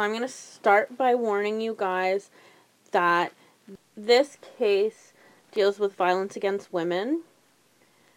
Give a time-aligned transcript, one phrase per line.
[0.00, 2.30] So I'm going to start by warning you guys
[2.90, 3.34] that
[3.94, 5.12] this case
[5.52, 7.24] deals with violence against women.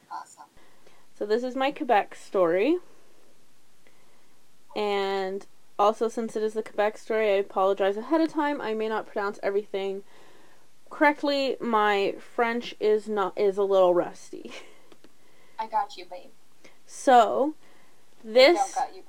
[0.09, 0.45] Awesome.
[1.19, 2.77] So this is my Quebec story.
[4.77, 5.45] And
[5.77, 8.61] also since it is the Quebec story, I apologize ahead of time.
[8.61, 10.03] I may not pronounce everything
[10.89, 11.57] correctly.
[11.59, 14.53] My French is not is a little rusty.
[15.59, 16.31] I got you, babe.
[16.85, 17.55] So,
[18.23, 19.03] I this don't got you,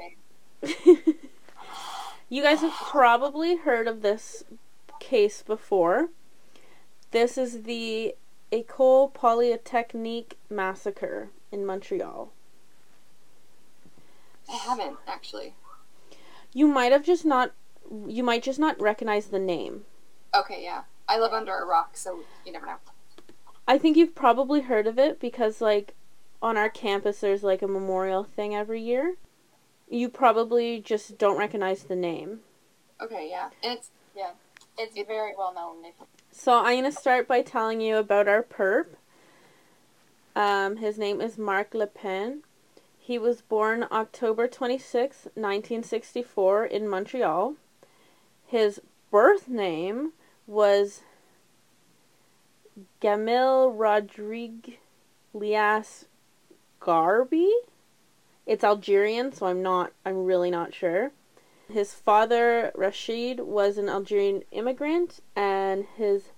[1.07, 1.15] babe.
[2.35, 4.43] you guys have probably heard of this
[4.99, 6.09] case before.
[7.13, 8.17] This is the
[8.51, 12.33] École Polytechnique massacre in Montreal.
[14.51, 15.55] I haven't actually.
[16.53, 17.53] You might have just not
[18.05, 19.85] you might just not recognize the name.
[20.35, 20.83] Okay, yeah.
[21.09, 22.79] I live under a rock, so you never know.
[23.69, 25.95] I think you've probably heard of it because like
[26.43, 29.19] on our campus there's like a memorial thing every year.
[29.89, 32.41] You probably just don't recognize the name.
[33.01, 33.51] Okay, yeah.
[33.63, 34.31] It's Yeah,
[34.79, 35.93] it's very well known.
[36.33, 38.87] So I'm gonna start by telling you about our perp.
[40.37, 42.41] Um, his name is Marc Lépine.
[42.99, 47.55] He was born October 26, 1964 in Montreal.
[48.47, 50.13] His birth name
[50.47, 51.03] was
[53.01, 54.79] Gamil Rodrigue
[55.35, 56.07] Liass
[56.81, 57.51] Gharbi.
[58.47, 61.13] It's Algerian, so I'm not I'm really not sure.
[61.69, 66.33] His father, Rashid, was an Algerian immigrant, and his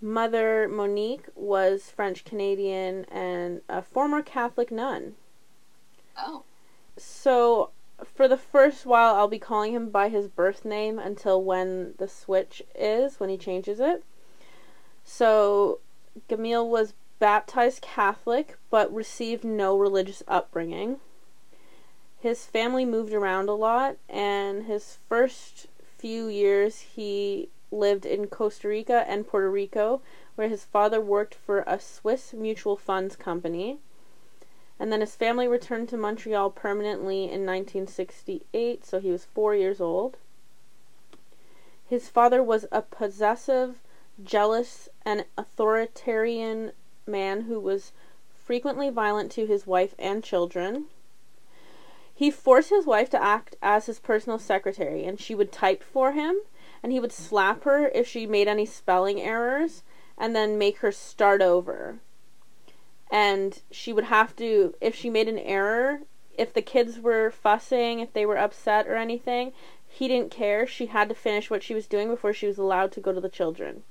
[0.00, 5.14] mother, Monique, was French Canadian and a former Catholic nun.
[6.16, 6.42] oh.
[6.96, 7.70] So,
[8.04, 12.08] for the first while, I'll be calling him by his birth name until when the
[12.08, 14.04] switch is, when he changes it.
[15.04, 15.80] So,
[16.28, 21.00] Gamil was baptized Catholic but received no religious upbringing.
[22.24, 25.66] His family moved around a lot, and his first
[25.98, 30.00] few years he lived in Costa Rica and Puerto Rico,
[30.34, 33.78] where his father worked for a Swiss mutual funds company.
[34.80, 39.78] And then his family returned to Montreal permanently in 1968, so he was four years
[39.78, 40.16] old.
[41.86, 43.82] His father was a possessive,
[44.22, 46.72] jealous, and authoritarian
[47.06, 47.92] man who was
[48.34, 50.86] frequently violent to his wife and children.
[52.16, 56.12] He forced his wife to act as his personal secretary, and she would type for
[56.12, 56.36] him,
[56.80, 59.82] and he would slap her if she made any spelling errors,
[60.16, 61.98] and then make her start over.
[63.10, 66.02] And she would have to, if she made an error,
[66.38, 69.52] if the kids were fussing, if they were upset or anything,
[69.88, 70.68] he didn't care.
[70.68, 73.20] She had to finish what she was doing before she was allowed to go to
[73.20, 73.82] the children.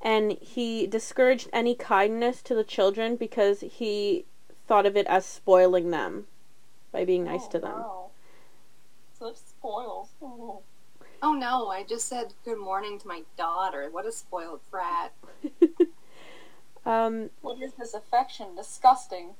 [0.00, 4.26] And he discouraged any kindness to the children because he
[4.68, 6.26] thought of it as spoiling them
[6.96, 7.72] by being nice oh, to them.
[7.72, 8.10] Wow.
[9.18, 10.08] Such spoils.
[10.22, 10.62] Oh.
[11.22, 13.88] Oh no, I just said good morning to my daughter.
[13.90, 15.12] What a spoiled brat.
[16.86, 18.54] um, What is this affection?
[18.56, 19.34] Disgusting.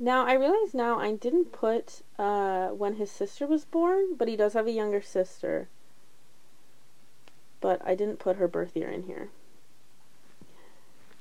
[0.00, 4.34] now I realize now I didn't put uh, when his sister was born, but he
[4.34, 5.68] does have a younger sister.
[7.60, 9.28] But I didn't put her birth year in here.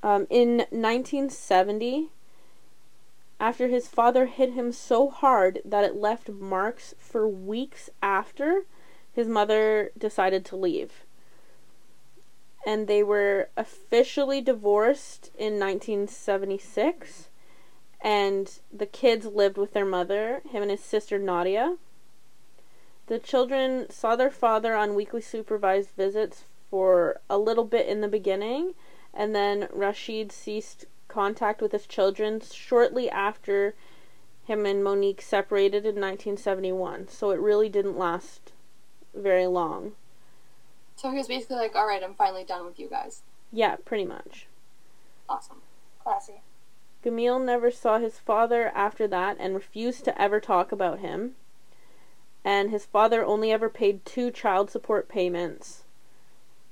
[0.02, 2.10] Um, in 1970,
[3.44, 8.62] after his father hit him so hard that it left marks for weeks after,
[9.12, 11.04] his mother decided to leave.
[12.66, 17.28] And they were officially divorced in 1976.
[18.00, 21.76] And the kids lived with their mother, him and his sister Nadia.
[23.08, 28.08] The children saw their father on weekly supervised visits for a little bit in the
[28.08, 28.74] beginning,
[29.14, 33.76] and then Rashid ceased contact with his children shortly after
[34.46, 37.08] him and Monique separated in 1971.
[37.08, 38.52] So it really didn't last
[39.14, 39.94] very long.
[40.96, 43.22] So he was basically like, alright, I'm finally done with you guys.
[43.52, 44.48] Yeah, pretty much.
[45.30, 45.62] Awesome.
[46.02, 46.42] Classy.
[47.04, 51.36] Gamil never saw his father after that and refused to ever talk about him.
[52.44, 55.84] And his father only ever paid two child support payments.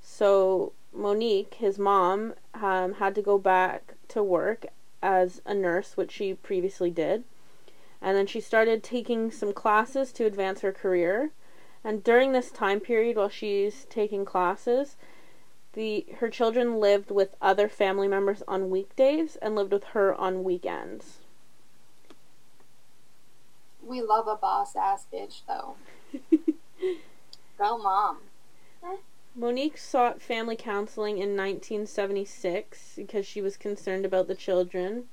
[0.02, 4.66] So Monique, his mom, um, had to go back to work
[5.02, 7.24] as a nurse, which she previously did.
[8.02, 11.32] And then she started taking some classes to advance her career.
[11.84, 14.96] And during this time period, while she's taking classes,
[15.74, 20.44] the her children lived with other family members on weekdays and lived with her on
[20.44, 21.20] weekends.
[23.82, 25.76] We love a boss ass bitch though.
[27.58, 28.18] Go mom.
[29.34, 35.08] Monique sought family counseling in 1976 because she was concerned about the children.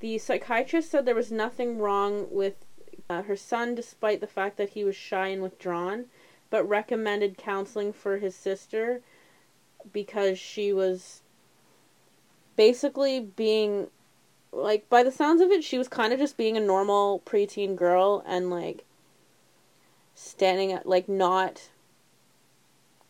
[0.00, 2.64] The psychiatrist said there was nothing wrong with
[3.10, 6.06] uh, her son despite the fact that he was shy and withdrawn,
[6.50, 9.02] but recommended counseling for his sister
[9.92, 11.22] because she was
[12.56, 13.88] basically being
[14.50, 17.76] like by the sounds of it she was kind of just being a normal preteen
[17.76, 18.84] girl and like
[20.14, 21.68] standing at like not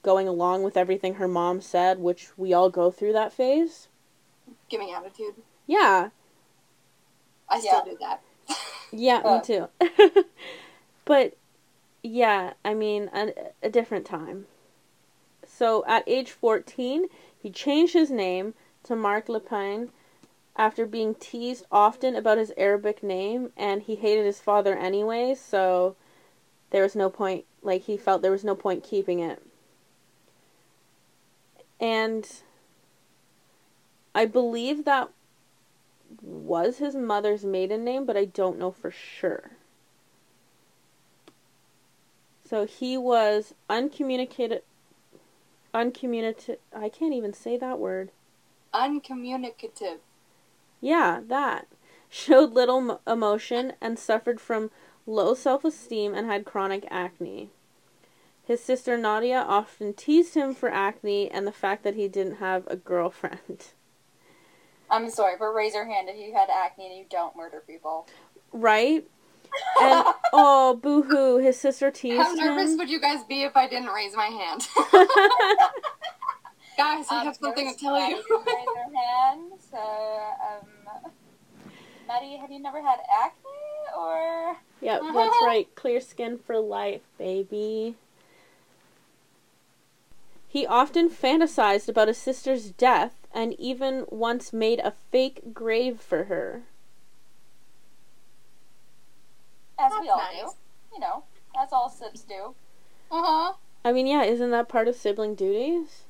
[0.02, 3.88] going along with everything her mom said which we all go through that phase
[4.68, 5.34] Giving attitude.
[5.66, 6.08] yeah
[7.48, 8.22] I still do that.
[8.92, 9.36] yeah Uh.
[9.36, 10.24] me too
[11.04, 11.36] but
[12.02, 14.46] yeah i mean a, a different time
[15.46, 17.06] so at age 14
[17.40, 18.54] he changed his name
[18.84, 19.88] to mark lepine
[20.56, 25.96] after being teased often about his arabic name and he hated his father anyway so
[26.70, 29.42] there was no point like he felt there was no point keeping it
[31.80, 32.42] and
[34.14, 35.08] i believe that
[36.22, 39.50] was his mother's maiden name but i don't know for sure
[42.48, 44.62] so he was uncommunicated
[45.75, 48.10] uncommunicative i can't even say that word
[48.75, 49.98] Uncommunicative.
[50.80, 51.66] Yeah, that.
[52.08, 54.70] Showed little emotion and suffered from
[55.06, 57.50] low self esteem and had chronic acne.
[58.48, 62.66] His sister Nadia often teased him for acne and the fact that he didn't have
[62.66, 63.66] a girlfriend.
[64.90, 68.06] I'm sorry, but raise your hand if you had acne and you don't murder people.
[68.52, 69.06] Right?
[69.80, 72.78] And oh, boo hoo, his sister teased How nervous him.
[72.78, 74.66] would you guys be if I didn't raise my hand?
[76.76, 78.16] Guys, I Um, have something there's to tell you.
[78.16, 81.12] raise your hand, so um,
[82.06, 83.40] Madi, have you never had acne
[83.98, 84.56] or?
[84.80, 85.66] Yep, that's right.
[85.74, 87.96] Clear skin for life, baby.
[90.50, 96.24] He often fantasized about his sister's death and even once made a fake grave for
[96.24, 96.62] her.
[99.78, 100.40] As That's we all nice.
[100.40, 100.50] do,
[100.94, 101.24] you know,
[101.60, 102.54] as all sips do.
[103.10, 103.52] Uh huh.
[103.84, 106.04] I mean, yeah, isn't that part of sibling duties?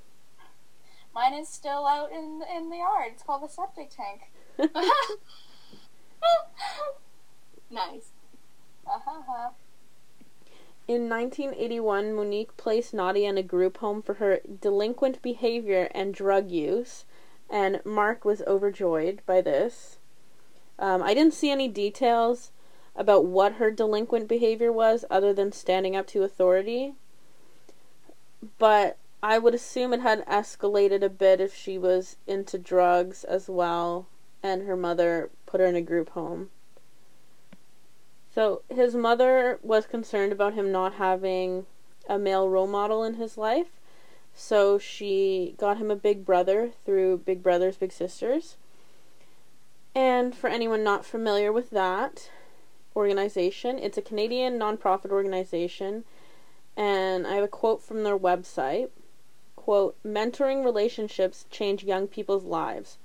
[1.12, 3.12] Mine is still out in in the yard.
[3.14, 4.31] It's called the septic tank.
[7.70, 8.12] nice.
[8.87, 9.50] Uh-huh.
[10.88, 16.50] In 1981, Monique placed Nadia in a group home for her delinquent behavior and drug
[16.50, 17.05] use,
[17.50, 19.99] and Mark was overjoyed by this.
[20.79, 22.53] Um, I didn't see any details
[22.96, 26.94] about what her delinquent behavior was other than standing up to authority,
[28.56, 33.46] but I would assume it had escalated a bit if she was into drugs as
[33.46, 34.06] well,
[34.43, 36.48] and her mother put her in a group home.
[38.39, 41.67] So his mother was concerned about him not having
[42.09, 43.81] a male role model in his life.
[44.33, 48.57] So she got him a big brother through Big Brothers Big Sisters.
[49.93, 52.31] And for anyone not familiar with that
[52.95, 56.05] organization, it's a Canadian nonprofit organization
[56.77, 58.91] and I have a quote from their website.
[59.57, 62.99] Quote, mentoring relationships change young people's lives.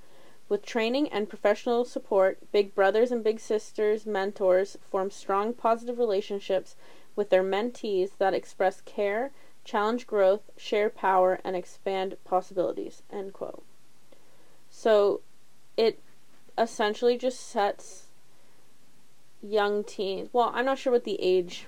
[0.54, 6.76] With training and professional support, Big Brothers and Big Sisters mentors form strong positive relationships
[7.16, 9.32] with their mentees that express care,
[9.64, 13.02] challenge growth, share power, and expand possibilities.
[13.10, 13.64] End quote.
[14.70, 15.22] So
[15.76, 15.98] it
[16.56, 18.06] essentially just sets
[19.42, 21.66] young teens well, I'm not sure what the age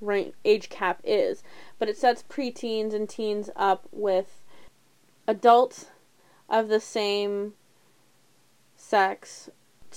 [0.00, 1.42] range, age cap is,
[1.78, 4.40] but it sets preteens and teens up with
[5.28, 5.88] adults
[6.48, 7.52] of the same
[8.88, 9.50] sex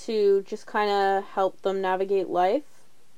[0.05, 2.63] to just kind of help them navigate life.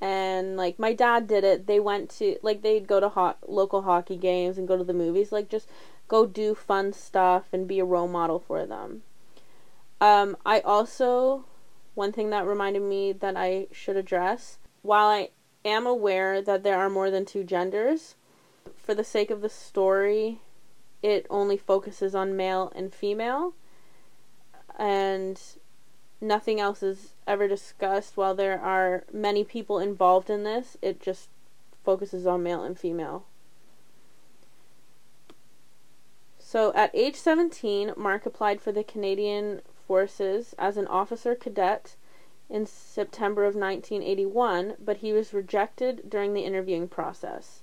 [0.02, 1.68] And like my dad did it.
[1.68, 4.94] They went to like they'd go to ho- local hockey games and go to the
[4.94, 5.32] movies.
[5.32, 5.68] Like just
[6.08, 9.04] go do fun stuff and be a role model for them.
[10.00, 11.46] Um, I also
[11.96, 15.30] one thing that reminded me that I should address while I
[15.66, 18.16] am aware that there are more than two genders,
[18.78, 20.40] for the sake of the story,
[21.02, 23.54] it only focuses on male and female,
[24.80, 25.40] and
[26.22, 28.18] nothing else is ever discussed.
[28.18, 31.30] While there are many people involved in this, it just
[31.84, 33.26] focuses on male and female.
[36.40, 41.96] So at age 17, Mark applied for the Canadian Forces as an officer cadet
[42.50, 47.62] in September of 1981, but he was rejected during the interviewing process.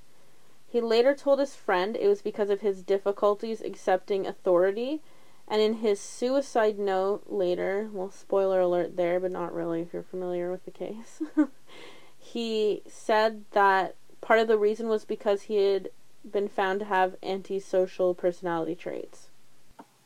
[0.69, 5.01] He later told his friend it was because of his difficulties accepting authority,
[5.49, 10.03] and in his suicide note later, well, spoiler alert there, but not really if you're
[10.03, 11.23] familiar with the case,
[12.19, 15.91] he said that part of the reason was because he had
[16.29, 19.29] been found to have antisocial personality traits.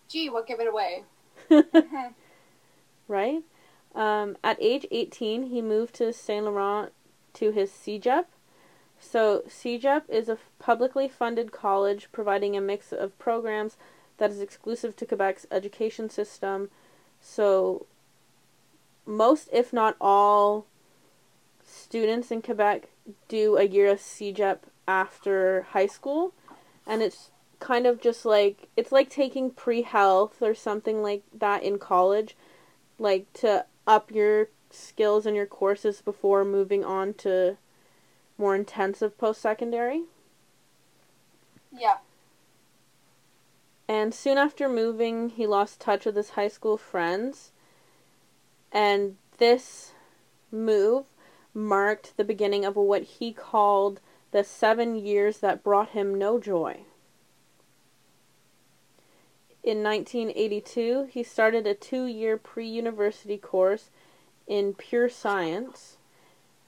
[0.09, 1.05] Gee, what gave it away?
[3.09, 3.43] right?
[3.95, 6.93] Um, at age 18, he moved to Saint Laurent,
[7.35, 8.27] to his CEGEP.
[8.99, 13.79] So, CEGEP is a publicly funded college providing a mix of programs
[14.21, 16.71] that is exclusive to Quebec's education system.
[17.21, 17.87] So,
[19.05, 20.67] most, if not all,
[21.65, 22.89] students in Quebec
[23.29, 26.33] do a year of CEGEP after high school.
[26.87, 31.79] And it's kind of just like it's like taking pre-health or something like that in
[31.79, 32.35] college
[32.99, 37.59] like to up your skills and your courses before moving on to
[38.39, 40.05] more intensive post-secondary
[41.71, 41.99] Yeah.
[43.91, 47.51] And soon after moving he lost touch with his high school friends.
[48.71, 49.95] And this
[50.53, 51.07] move
[51.53, 53.99] marked the beginning of what he called
[54.31, 56.83] the 7 years that brought him no joy.
[59.65, 63.91] In 1982, he started a two year pre university course
[64.47, 65.97] in pure science,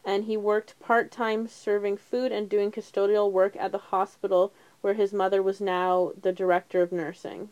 [0.05, 4.53] and he worked part time serving food and doing custodial work at the hospital
[4.83, 7.49] where his mother was now the director of nursing.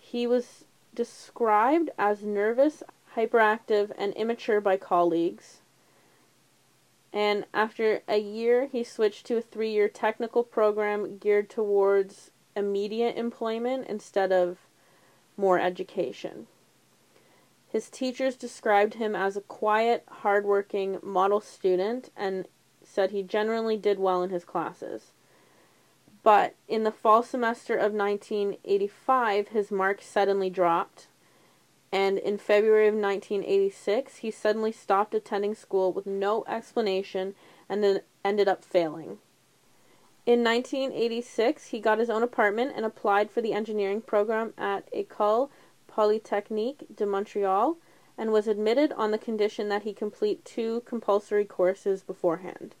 [0.00, 2.82] He was described as nervous,
[3.14, 5.58] hyperactive, and immature by colleagues.
[7.12, 13.16] And after a year, he switched to a three year technical program geared towards immediate
[13.16, 14.58] employment instead of
[15.36, 16.46] more education.
[17.68, 22.48] His teachers described him as a quiet, hardworking model student and
[22.96, 25.12] said he generally did well in his classes.
[26.22, 31.06] But in the fall semester of 1985, his marks suddenly dropped,
[31.92, 37.34] and in February of 1986, he suddenly stopped attending school with no explanation
[37.68, 39.18] and then ended up failing.
[40.24, 45.50] In 1986, he got his own apartment and applied for the engineering program at École
[45.86, 47.76] Polytechnique de Montreal
[48.16, 52.74] and was admitted on the condition that he complete two compulsory courses beforehand.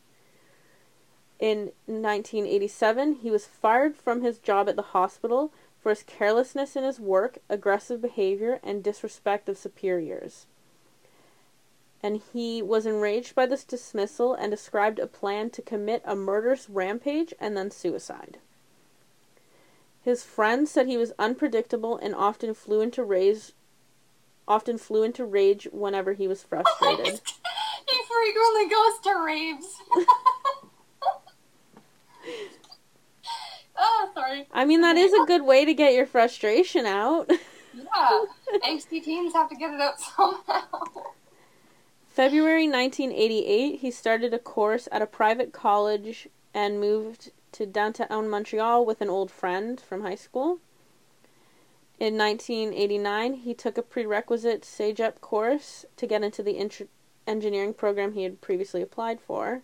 [1.38, 5.52] In 1987, he was fired from his job at the hospital
[5.82, 10.46] for his carelessness in his work, aggressive behavior, and disrespect of superiors
[12.06, 16.68] and he was enraged by this dismissal and described a plan to commit a murderous
[16.70, 18.38] rampage and then suicide.
[20.02, 23.52] His friends said he was unpredictable and often flew into rage
[24.48, 27.20] often flew into rage whenever he was frustrated.
[27.88, 29.66] he frequently goes to raves.
[33.76, 34.46] oh, sorry.
[34.52, 37.30] I mean that is a good way to get your frustration out.
[37.76, 38.24] Yeah,
[38.64, 40.64] angsty teens have to get it out somehow.
[42.08, 48.86] February 1988, he started a course at a private college and moved to downtown Montreal
[48.86, 50.58] with an old friend from high school.
[51.98, 56.58] In 1989, he took a prerequisite CEGEP course to get into the
[57.26, 59.62] engineering program he had previously applied for.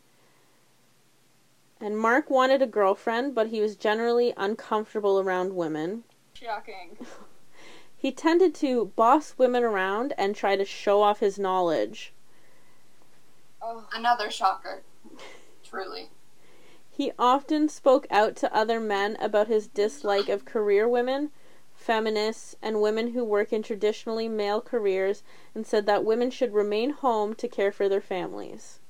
[1.83, 6.05] And Mark wanted a girlfriend, but he was generally uncomfortable around women.
[6.33, 6.97] Shocking.
[8.03, 12.13] He tended to boss women around and try to show off his knowledge.
[13.63, 13.87] Oh.
[13.95, 14.83] Another shocker.
[15.63, 16.11] Truly.
[16.91, 21.31] He often spoke out to other men about his dislike of career women,
[21.75, 25.23] feminists, and women who work in traditionally male careers
[25.55, 28.81] and said that women should remain home to care for their families.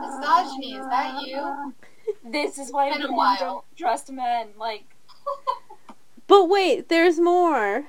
[0.00, 1.74] Misogyny, is that you?
[2.24, 4.50] This is why Been a women don't trust men.
[4.56, 4.84] Like,
[6.28, 7.84] But wait, there's more.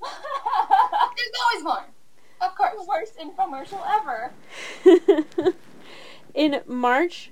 [1.16, 1.84] There's always more.
[2.42, 2.86] Of the course.
[2.86, 4.32] worst infomercial ever.
[6.34, 7.30] In March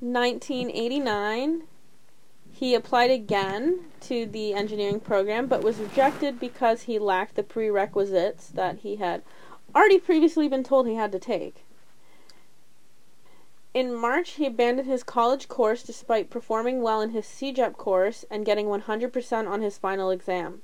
[0.00, 1.62] 1989,
[2.50, 8.48] he applied again to the engineering program but was rejected because he lacked the prerequisites
[8.48, 9.22] that he had
[9.74, 11.64] already previously been told he had to take.
[13.74, 18.46] In March, he abandoned his college course despite performing well in his CEGEP course and
[18.46, 20.62] getting 100% on his final exam.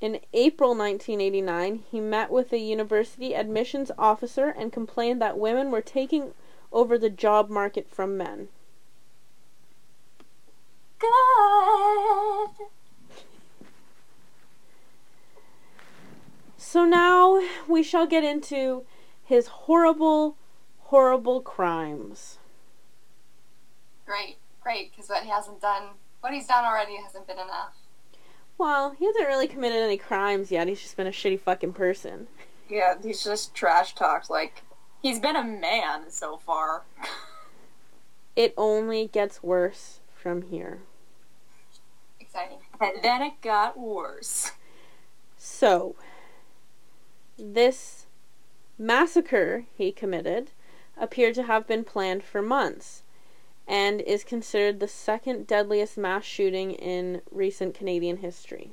[0.00, 5.80] In April 1989, he met with a university admissions officer and complained that women were
[5.80, 6.34] taking
[6.72, 8.48] over the job market from men.
[10.98, 12.50] God.
[16.58, 18.84] So now we shall get into
[19.24, 20.36] his horrible,
[20.86, 22.38] horrible crimes.
[24.04, 25.90] Great, great, because what he hasn't done,
[26.20, 27.74] what he's done already hasn't been enough.
[28.58, 30.68] Well, he hasn't really committed any crimes yet.
[30.68, 32.28] He's just been a shitty fucking person.
[32.68, 34.30] Yeah, he's just trash talked.
[34.30, 34.62] Like,
[35.02, 36.84] he's been a man so far.
[38.36, 40.80] It only gets worse from here.
[42.20, 42.58] Exciting.
[42.78, 44.52] And then it got worse.
[45.38, 45.96] So,
[47.38, 48.04] this
[48.78, 50.50] massacre he committed
[50.98, 53.02] appeared to have been planned for months
[53.68, 58.70] and is considered the second deadliest mass shooting in recent Canadian history.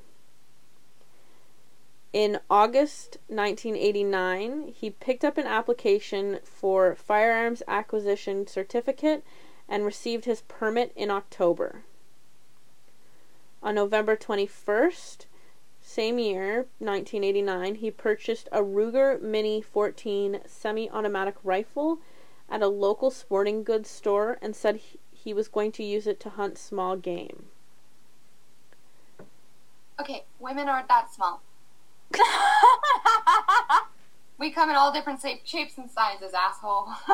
[2.14, 9.24] In August 1989, he picked up an application for firearms acquisition certificate
[9.68, 11.82] and received his permit in October.
[13.64, 15.26] On November 21st,
[15.82, 22.00] same year, 1989, he purchased a Ruger Mini 14 semi automatic rifle
[22.54, 26.22] at a local sporting goods store and said he, he was going to use it
[26.22, 27.48] to hunt small game.
[30.00, 31.42] Okay, women aren't that small.
[34.44, 36.90] We come in all different shapes and sizes, asshole.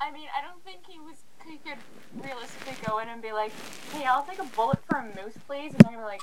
[0.00, 1.16] I mean, I don't think he was.
[1.46, 1.78] He could
[2.22, 3.52] realistically go in and be like,
[3.92, 6.22] "Hey, I'll take a bullet for a moose, please," and they're gonna be like,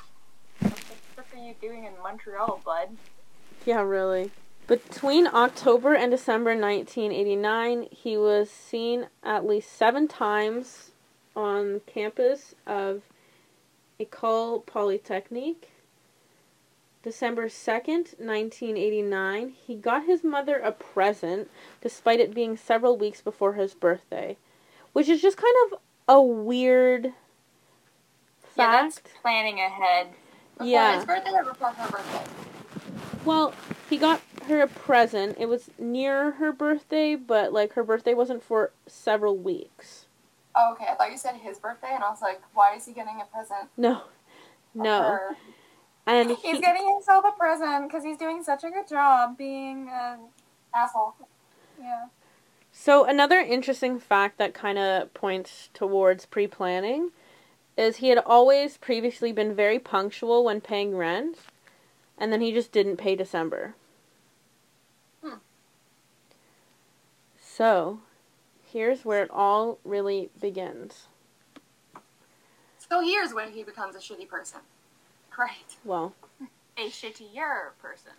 [0.60, 2.90] "What the frick are you doing in Montreal, bud?"
[3.64, 4.30] Yeah, really.
[4.66, 10.90] Between October and December 1989, he was seen at least seven times
[11.36, 13.02] on campus of
[14.00, 15.70] École Polytechnique.
[17.02, 21.50] December 2nd, 1989, he got his mother a present
[21.82, 24.38] despite it being several weeks before his birthday,
[24.94, 27.12] which is just kind of a weird
[28.56, 29.10] Yeah, that's fact.
[29.20, 30.06] planning ahead.
[30.54, 30.96] Before Yeah.
[30.96, 32.24] his birthday or before her birthday?
[33.26, 33.52] Well,
[33.90, 35.36] he got her a present.
[35.38, 40.06] It was near her birthday, but like her birthday wasn't for several weeks.
[40.56, 40.86] Oh, okay.
[40.90, 43.24] I thought you said his birthday, and I was like, why is he getting a
[43.24, 43.68] present?
[43.76, 44.02] No.
[44.74, 45.02] No.
[45.02, 45.36] her?
[46.06, 49.88] And He's he, getting himself a present because he's doing such a good job being
[49.90, 50.18] an
[50.74, 51.14] Asshole.
[51.80, 52.06] yeah.
[52.72, 57.10] so another interesting fact that kind of points towards pre-planning
[57.78, 61.38] is he had always previously been very punctual when paying rent,
[62.18, 63.74] and then he just didn't pay December.
[67.56, 68.00] So,
[68.64, 71.06] here's where it all really begins.
[72.78, 74.58] So here's when he becomes a shitty person.
[75.30, 75.76] Great.
[75.84, 76.14] Well,
[76.76, 78.10] A shittier person.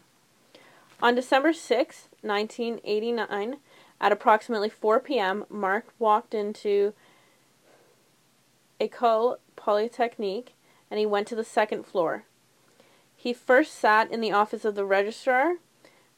[1.01, 3.57] On December sixth, 1989,
[3.99, 6.93] at approximately 4 p.m., Mark walked into
[8.79, 10.53] École Polytechnique
[10.89, 12.23] and he went to the second floor.
[13.17, 15.55] He first sat in the office of the registrar,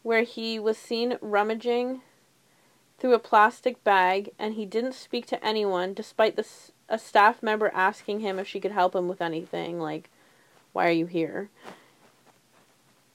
[0.03, 2.01] where he was seen rummaging
[2.97, 6.45] through a plastic bag, and he didn't speak to anyone, despite the,
[6.89, 10.10] a staff member asking him if she could help him with anything, like,
[10.73, 11.49] why are you here?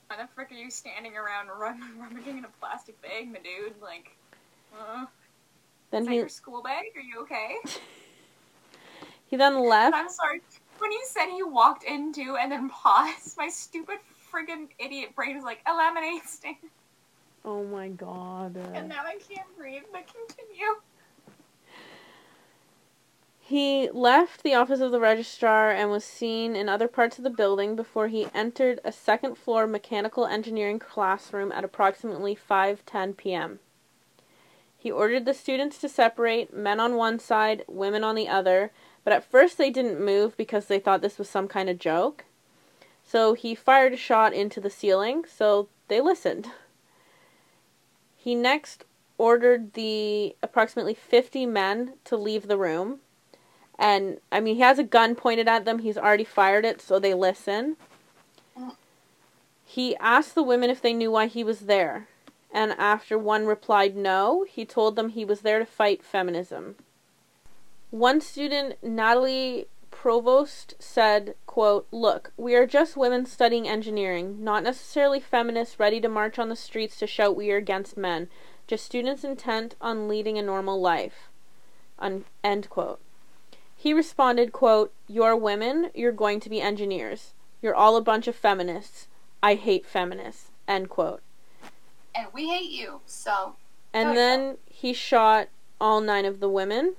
[0.07, 3.73] Why the frick are you standing around rum- rummaging in a plastic bag, my dude?
[3.81, 4.15] Like,
[4.77, 5.05] uh,
[5.91, 6.85] Then is he, your school bag?
[6.95, 7.55] Are you okay?
[9.27, 9.95] he then left.
[9.95, 10.41] I'm sorry.
[10.79, 13.99] When you said he walked into and then paused, my stupid
[14.31, 16.55] friggin' idiot brain was like, a lemonade stand.
[17.45, 18.55] Oh my god.
[18.73, 20.75] And now I can't breathe, but continue.
[23.39, 27.29] He left the office of the registrar and was seen in other parts of the
[27.29, 33.59] building before he entered a second floor mechanical engineering classroom at approximately 5:10 p.m.
[34.77, 38.71] He ordered the students to separate, men on one side, women on the other,
[39.03, 42.23] but at first they didn't move because they thought this was some kind of joke.
[43.03, 46.49] So he fired a shot into the ceiling, so they listened.
[48.23, 48.85] He next
[49.17, 52.99] ordered the approximately 50 men to leave the room.
[53.77, 55.79] And I mean, he has a gun pointed at them.
[55.79, 57.75] He's already fired it, so they listen.
[59.65, 62.07] He asked the women if they knew why he was there.
[62.53, 66.75] And after one replied no, he told them he was there to fight feminism.
[67.91, 75.19] One student, Nathalie Provost, said, quote, Look, we are just women studying engineering, not necessarily
[75.19, 78.27] feminists ready to march on the streets to shout we are against men,
[78.67, 81.29] just students intent on leading a normal life.
[81.99, 82.99] Un- end quote.
[83.75, 87.33] He responded, quote, You're women, you're going to be engineers.
[87.61, 89.07] You're all a bunch of feminists.
[89.41, 90.49] I hate feminists.
[90.67, 91.21] End quote.
[92.15, 93.55] And we hate you, so
[93.93, 95.47] And then he shot
[95.79, 96.95] all nine of the women,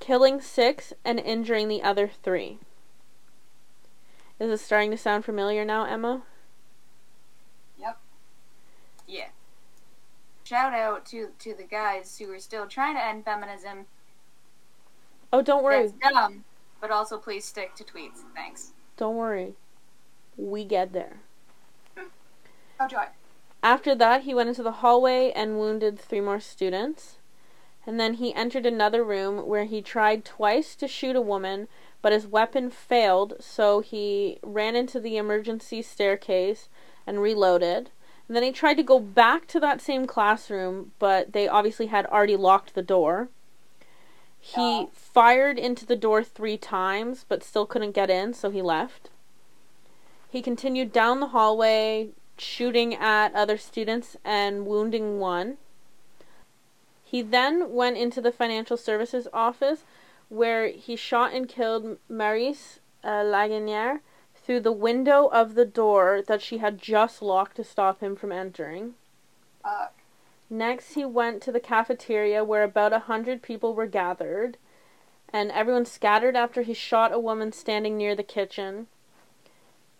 [0.00, 2.58] killing six and injuring the other three.
[4.38, 6.22] Is it starting to sound familiar now, Emma?
[7.78, 7.98] Yep.
[9.06, 9.28] Yeah.
[10.44, 13.86] Shout out to to the guys who are still trying to end feminism.
[15.32, 15.88] Oh, don't worry.
[15.88, 16.44] That's dumb.
[16.80, 18.20] But also please stick to tweets.
[18.34, 18.72] Thanks.
[18.96, 19.54] Don't worry.
[20.36, 21.20] We get there.
[21.98, 23.06] oh joy.
[23.62, 27.15] After that, he went into the hallway and wounded three more students.
[27.86, 31.68] And then he entered another room where he tried twice to shoot a woman,
[32.02, 36.68] but his weapon failed, so he ran into the emergency staircase
[37.06, 37.90] and reloaded.
[38.26, 42.06] And then he tried to go back to that same classroom, but they obviously had
[42.06, 43.28] already locked the door.
[44.40, 49.10] He fired into the door three times, but still couldn't get in, so he left.
[50.28, 55.56] He continued down the hallway, shooting at other students and wounding one.
[57.08, 59.84] He then went into the financial services office,
[60.28, 64.00] where he shot and killed Maryse uh, Laganière
[64.34, 68.32] through the window of the door that she had just locked to stop him from
[68.32, 68.94] entering.
[69.62, 69.94] Fuck.
[70.50, 74.56] Next, he went to the cafeteria where about a hundred people were gathered,
[75.32, 78.88] and everyone scattered after he shot a woman standing near the kitchen.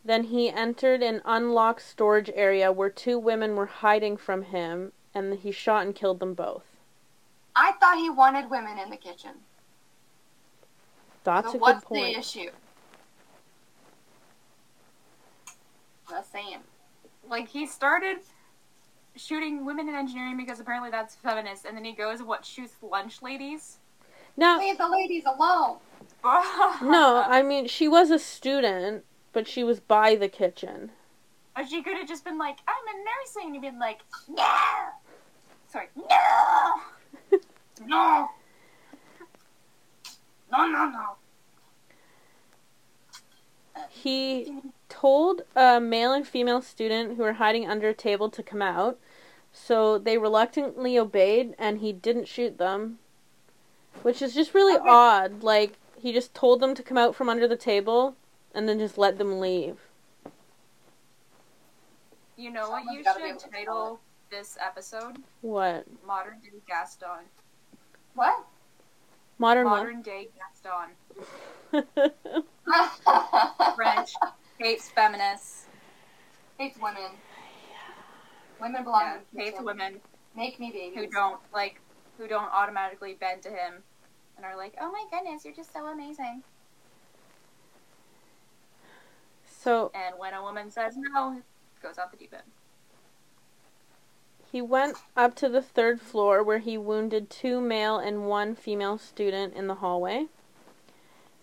[0.04, 5.34] Then he entered an unlocked storage area where two women were hiding from him, and
[5.34, 6.64] he shot and killed them both.
[7.56, 9.32] I thought he wanted women in the kitchen.
[11.24, 12.14] That's so a what's good point.
[12.14, 12.50] the issue?
[16.08, 16.58] Just saying.
[17.28, 18.18] Like he started
[19.16, 22.74] shooting women in engineering because apparently that's feminist, and then he goes and what shoots
[22.82, 23.78] lunch ladies.
[24.36, 25.78] Now, Leave the ladies alone.
[26.22, 30.90] no, I mean she was a student, but she was by the kitchen.
[31.56, 34.44] Or she could have just been like, I'm a nursing, and been like, no!
[35.68, 36.74] Sorry, no!
[37.84, 38.28] No.
[40.50, 41.16] No, no, no.
[43.90, 48.62] He told a male and female student who were hiding under a table to come
[48.62, 48.98] out,
[49.52, 52.98] so they reluctantly obeyed and he didn't shoot them.
[54.02, 54.88] Which is just really Okay.
[54.88, 55.42] odd.
[55.42, 58.16] Like, he just told them to come out from under the table
[58.54, 59.78] and then just let them leave.
[62.36, 65.22] You know what you should able to tell title this episode?
[65.40, 65.86] What?
[66.06, 67.24] Modern Day Gaston.
[68.16, 68.35] What?
[69.38, 70.96] Modern Modern Day Gaston.
[72.64, 72.92] what?
[73.76, 74.11] French.
[74.59, 75.66] Hates feminists.
[76.59, 77.11] Hates women.
[78.59, 79.64] Women belong Yeah, in hates kitchen.
[79.66, 80.00] women
[80.35, 80.98] Make me babies.
[80.98, 81.81] who don't, like,
[82.16, 83.83] who don't automatically bend to him
[84.37, 86.42] and are like, oh my goodness, you're just so amazing.
[89.44, 91.44] so And when a woman says no, it
[91.83, 92.42] goes off the deep end.
[94.52, 98.96] He went up to the third floor where he wounded two male and one female
[98.96, 100.28] student in the hallway.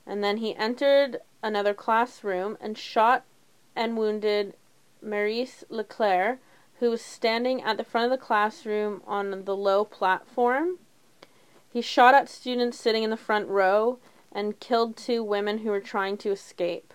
[0.06, 3.24] And then he entered another classroom and shot
[3.76, 4.56] and wounded
[5.04, 6.40] Maryse Leclair,
[6.80, 10.80] who was standing at the front of the classroom on the low platform.
[11.70, 14.00] He shot at students sitting in the front row
[14.32, 16.94] and killed two women who were trying to escape.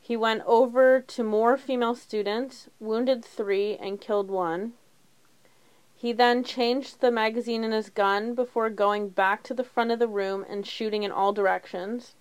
[0.00, 4.74] He went over to more female students, wounded three, and killed one.
[6.06, 9.98] He then changed the magazine in his gun before going back to the front of
[9.98, 12.14] the room and shooting in all directions.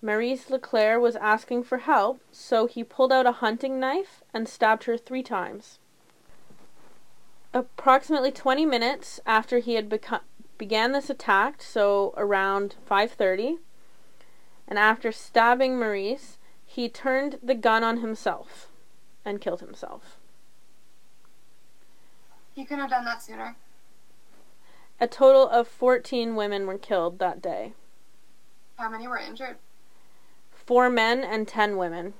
[0.00, 4.84] Maryse Leclair was asking for help, so he pulled out a hunting knife and stabbed
[4.84, 5.80] her three times.
[7.52, 10.20] Approximately 20 minutes after he had beco-
[10.56, 13.58] began this attack, so around 5:30,
[14.68, 18.68] and after stabbing Maryse, he turned the gun on himself
[19.24, 20.20] and killed himself.
[22.54, 23.56] He couldn't have done that sooner.
[25.00, 27.72] A total of 14 women were killed that day.
[28.76, 29.56] How many were injured?
[30.50, 32.14] Four men and 10 women.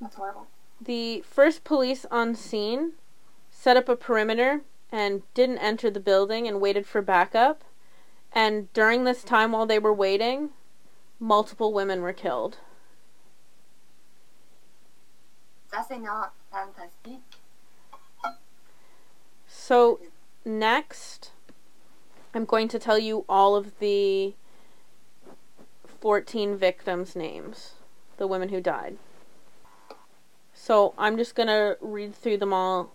[0.00, 0.48] That's horrible.
[0.80, 2.92] The first police on scene
[3.50, 4.60] set up a perimeter
[4.92, 7.64] and didn't enter the building and waited for backup.
[8.32, 10.50] And during this time, while they were waiting,
[11.18, 12.58] multiple women were killed.
[15.82, 17.20] Ça not fantastique.
[19.46, 20.00] So,
[20.44, 21.32] next,
[22.34, 24.34] I'm going to tell you all of the
[26.00, 27.74] 14 victims' names,
[28.16, 28.96] the women who died.
[30.54, 32.90] So, I'm just going to read through them all.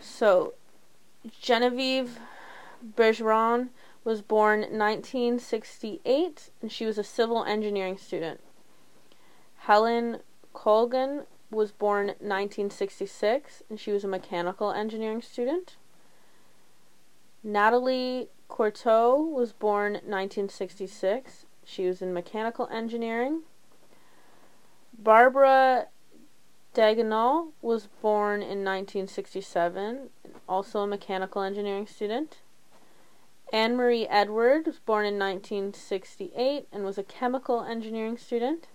[0.00, 0.54] So,
[1.40, 2.18] Genevieve
[2.96, 3.68] Bergeron
[4.02, 8.40] was born 1968 and she was a civil engineering student.
[9.58, 10.20] Helen
[10.54, 15.76] Colgan was born 1966 and she was a mechanical engineering student.
[17.42, 21.44] Nathalie Croteau was born 1966.
[21.64, 23.42] She was in mechanical engineering.
[24.98, 25.88] Barbara
[26.74, 30.08] Dagenal was born in 1967,
[30.48, 32.38] also a mechanical engineering student.
[33.52, 38.68] Anne Marie Edward was born in 1968 and was a chemical engineering student.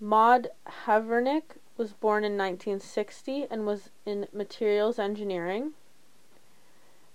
[0.00, 0.48] Maud
[0.84, 5.72] Haviernick was born in 1960 and was in materials engineering.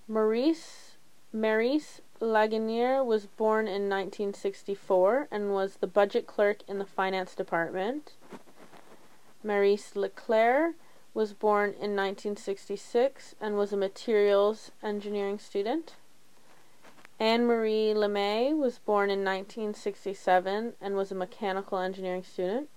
[0.10, 0.96] Maryse
[1.34, 8.14] Maryse Laganière was born in 1964 and was the budget clerk in the finance department.
[9.44, 10.74] Maryse Leclair
[11.14, 15.96] was born in 1966 and was a materials engineering student.
[17.22, 22.68] Anne Marie LeMay was born in 1967 and was a mechanical engineering student.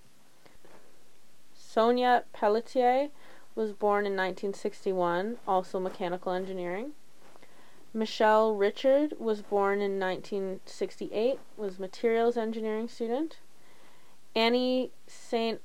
[1.54, 3.08] Sonia Pelletier
[3.54, 6.90] was born in 1961, also mechanical engineering.
[7.94, 13.38] Michelle Richard was born in 1968, was materials engineering student.
[14.36, 15.58] Annie St.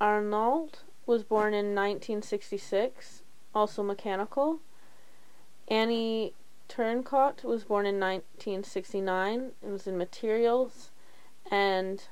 [0.00, 4.60] Arnauld was born in 1966, also mechanical.
[5.66, 6.32] Annie
[6.70, 10.90] Turcotte was born in 1969 and was in materials.
[11.50, 12.04] And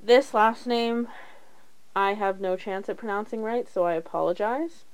[0.00, 1.08] this last name
[1.96, 4.84] I have no chance at pronouncing right, so I apologize.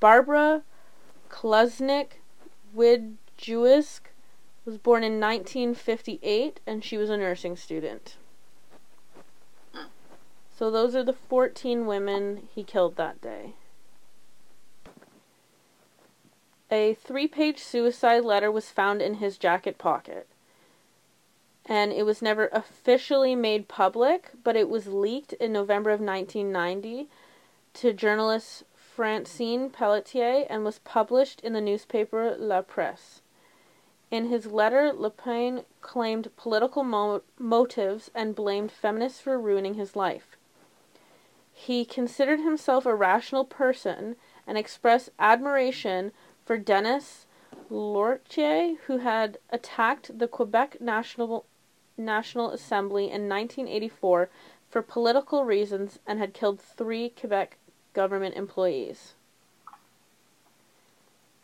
[0.00, 0.62] Barbara
[1.28, 2.20] Klucznik
[2.74, 4.00] Widajewicz
[4.64, 8.16] was born in 1958 and she was a nursing student.
[10.58, 13.52] So those are the 14 women he killed that day.
[16.70, 20.26] A three page suicide letter was found in his jacket pocket.
[21.64, 27.08] And it was never officially made public, but it was leaked in November of 1990
[27.74, 33.20] to journalist Francine Pelletier and was published in the newspaper La Presse.
[34.10, 40.36] In his letter, Lépine claimed political mo- motives and blamed feminists for ruining his life.
[41.52, 46.12] He considered himself a rational person and expressed admiration
[46.46, 47.26] for Denis
[47.68, 51.44] Lortie, who had attacked the Quebec National
[51.98, 54.30] National Assembly in 1984
[54.70, 57.58] for political reasons and had killed three Quebec
[57.94, 59.14] government employees.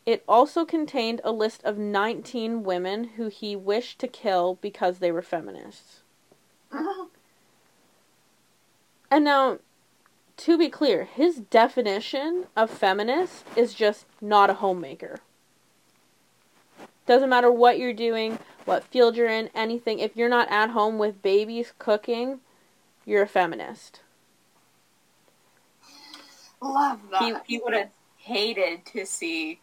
[0.05, 5.11] It also contained a list of 19 women who he wished to kill because they
[5.11, 6.01] were feminists.
[9.11, 9.59] and now,
[10.37, 15.19] to be clear, his definition of feminist is just not a homemaker.
[17.05, 19.99] Doesn't matter what you're doing, what field you're in, anything.
[19.99, 22.39] If you're not at home with babies cooking,
[23.05, 24.01] you're a feminist.
[26.61, 27.43] Love that.
[27.45, 29.59] He, he would have hated to see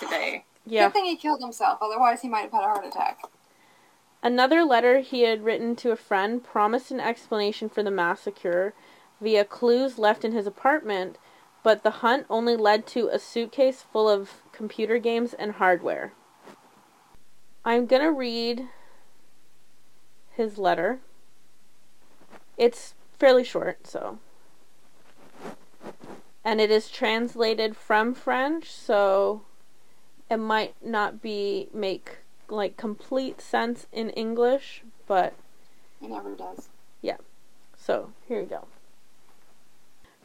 [0.00, 0.44] today.
[0.66, 0.86] Yeah.
[0.86, 3.20] Good thing he killed himself, otherwise he might have had a heart attack.
[4.22, 8.74] Another letter he had written to a friend promised an explanation for the massacre
[9.20, 11.18] via clues left in his apartment,
[11.62, 16.12] but the hunt only led to a suitcase full of computer games and hardware.
[17.64, 18.68] I'm going to read
[20.30, 21.00] his letter.
[22.56, 24.18] It's fairly short, so.
[26.44, 29.42] And it is translated from French, so
[30.30, 35.34] it might not be make like complete sense in English, but
[36.00, 36.68] it never does.
[37.02, 37.18] Yeah.
[37.76, 38.66] So here we go.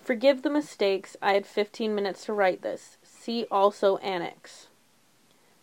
[0.04, 1.16] Forgive the mistakes.
[1.22, 2.98] I had 15 minutes to write this.
[3.04, 4.68] See also annex.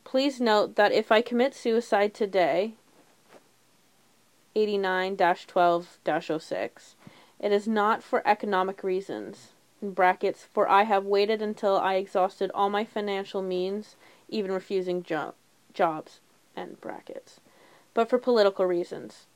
[0.02, 2.74] Please note that if I commit suicide today,
[4.56, 5.98] 89 12
[6.38, 6.96] 06,
[7.38, 9.48] it is not for economic reasons.
[9.82, 13.96] In brackets, for I have waited until I exhausted all my financial means,
[14.28, 15.34] even refusing jo-
[15.74, 16.20] jobs,
[16.56, 17.40] end brackets,
[17.94, 19.26] but for political reasons.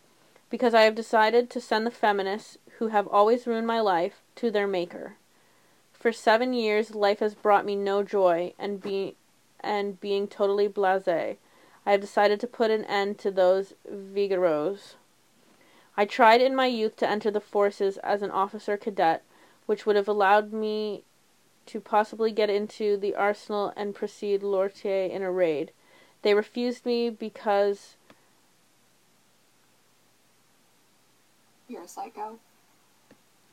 [0.50, 4.50] Because I have decided to send the feminists, who have always ruined my life, to
[4.50, 5.16] their maker.
[5.92, 9.16] For seven years, life has brought me no joy, and be
[9.60, 11.36] and being totally blasé,
[11.86, 14.94] I have decided to put an end to those viragos.
[15.96, 19.22] I tried in my youth to enter the forces as an officer cadet,
[19.66, 21.04] which would have allowed me
[21.66, 25.72] to possibly get into the arsenal and precede Lortie in a raid.
[26.22, 27.96] They refused me because
[31.68, 32.38] You're a psycho.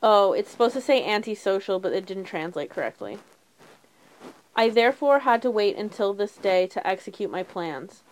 [0.02, 3.18] Oh, it's supposed to say antisocial, but it didn't translate correctly.
[4.56, 8.02] I therefore had to wait until this day to execute my plans.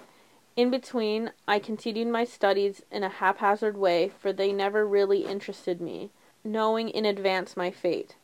[0.57, 5.81] In between, I continued my studies in a haphazard way, for they never really interested
[5.81, 6.11] me,
[6.45, 8.15] knowing in advance my fate,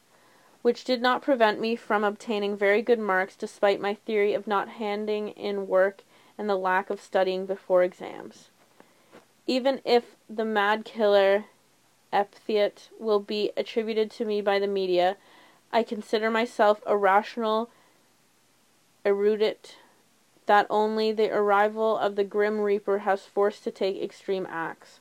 [0.62, 4.68] which did not prevent me from obtaining very good marks despite my theory of not
[4.68, 6.02] handing in work
[6.38, 8.50] and the lack of studying before exams.
[9.46, 11.46] Even if the mad killer
[12.16, 15.16] epithet will be attributed to me by the media,
[15.72, 17.68] I consider myself a rational
[19.04, 19.76] erudite
[20.46, 25.00] that only the arrival of the grim reaper has forced to take extreme acts.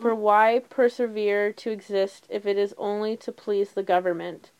[0.00, 0.18] For mm.
[0.18, 4.50] why persevere to exist if it is only to please the government?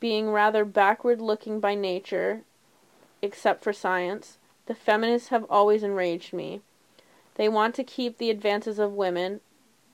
[0.00, 2.42] Being rather backward looking by nature,
[3.22, 6.60] except for science, The feminists have always enraged me.
[7.36, 9.40] They want to keep the advances of women,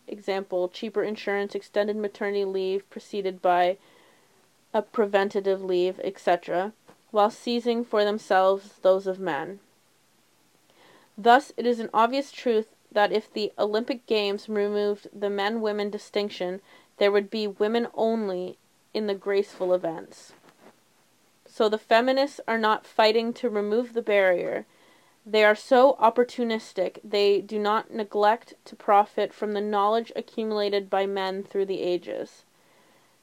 [0.07, 3.79] example, cheaper insurance, extended maternity leave preceded by
[4.73, 6.73] a preventative leave, etc.,
[7.11, 9.61] while seizing for themselves those of men.
[11.17, 15.91] Thus, it is an obvious truth that if the Olympic Games removed the men women
[15.91, 16.61] distinction,
[16.99, 18.59] there would be women only
[18.93, 20.33] in the graceful events.
[21.47, 24.67] So the feminists are not fighting to remove the barrier.
[25.27, 31.07] They are so opportunistic, they do not neglect to profit from the knowledge accumulated by
[31.07, 32.45] men through the ages.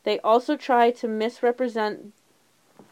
[0.03, 2.13] They also try to misrepresent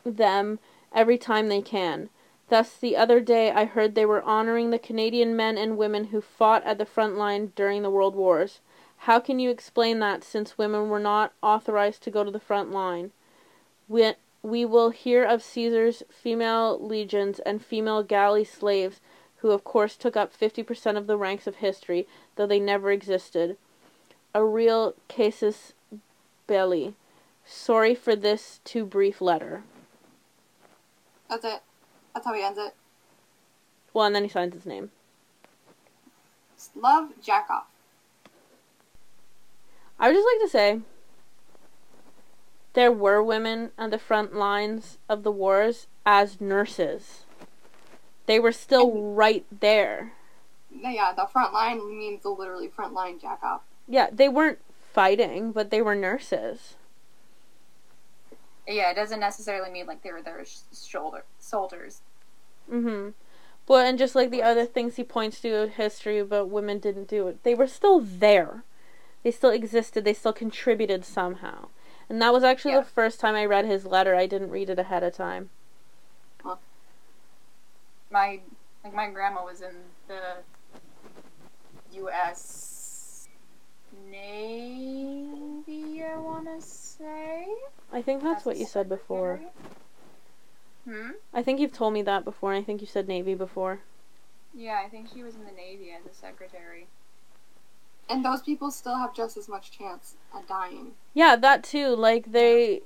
[0.04, 0.60] them
[0.94, 2.10] every time they can.
[2.50, 6.22] Thus, the other day I heard they were honoring the Canadian men and women who
[6.22, 8.60] fought at the front line during the World Wars.
[9.04, 12.72] How can you explain that since women were not authorized to go to the front
[12.72, 13.12] line?
[14.42, 19.00] We will hear of Caesar's female legions and female galley slaves,
[19.38, 23.58] who of course took up 50% of the ranks of history, though they never existed.
[24.34, 25.74] A real casus
[26.48, 26.96] belli.
[27.46, 29.64] Sorry for this too brief letter.
[31.30, 31.62] That's it.
[32.14, 32.74] That's how he ends it.
[33.94, 34.92] Well, and then he signs his name.
[36.76, 37.66] Love jack off.
[40.00, 40.82] I would just like to say
[42.74, 47.24] there were women on the front lines of the wars as nurses.
[48.26, 50.14] They were still right there.
[50.72, 53.62] Yeah, the front line means the literally front line jack off.
[53.88, 54.60] Yeah, they weren't
[54.94, 56.76] fighting, but they were nurses.
[58.68, 62.02] Yeah, it doesn't necessarily mean like they were their sh- shoulder soldiers.
[62.70, 63.14] Mhm.
[63.68, 67.08] Well, and just like the other things he points to in history about women didn't
[67.08, 68.64] do it, they were still there.
[69.24, 70.06] They still existed.
[70.06, 71.70] They still contributed somehow.
[72.10, 72.80] And that was actually Yeah.
[72.80, 74.16] the first time I read his letter.
[74.16, 75.50] I didn't read it ahead of time.
[76.44, 76.60] Well,
[78.12, 78.40] My
[78.84, 79.76] like my grandma was in
[80.08, 80.38] the
[81.94, 83.28] U.S.
[84.10, 86.04] Navy.
[86.04, 87.48] I want to say.
[87.92, 89.40] I think that's what you said before.
[90.86, 91.12] Hmm.
[91.34, 93.82] I think you've told me that before, and I think you said Navy before.
[94.54, 96.88] Yeah, I think she was in the Navy as a secretary.
[98.10, 100.92] And those people still have just as much chance at dying.
[101.14, 101.96] Yeah, that too.
[101.96, 102.82] Like they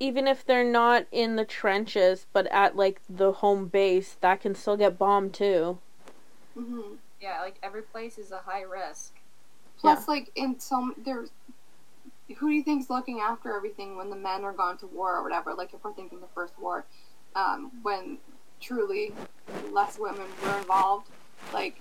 [0.00, 4.54] even if they're not in the trenches but at like the home base, that can
[4.54, 5.78] still get bombed too.
[6.54, 9.14] hmm Yeah, like every place is a high risk.
[9.78, 11.30] Plus, like in some there's
[12.36, 15.22] who do you think's looking after everything when the men are gone to war or
[15.22, 15.54] whatever?
[15.54, 16.84] Like if we're thinking the first war,
[17.36, 18.18] um, when
[18.60, 19.12] truly
[19.70, 21.08] less women were involved,
[21.52, 21.80] like.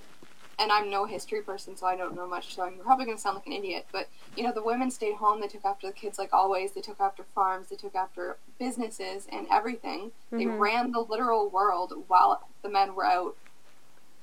[0.60, 2.56] And I'm no history person, so I don't know much.
[2.56, 3.86] So I'm probably going to sound like an idiot.
[3.92, 5.40] But you know, the women stayed home.
[5.40, 6.72] They took after the kids, like always.
[6.72, 7.68] They took after farms.
[7.70, 10.12] They took after businesses and everything.
[10.32, 10.60] They Mhm.
[10.60, 13.36] ran the literal world while the men were out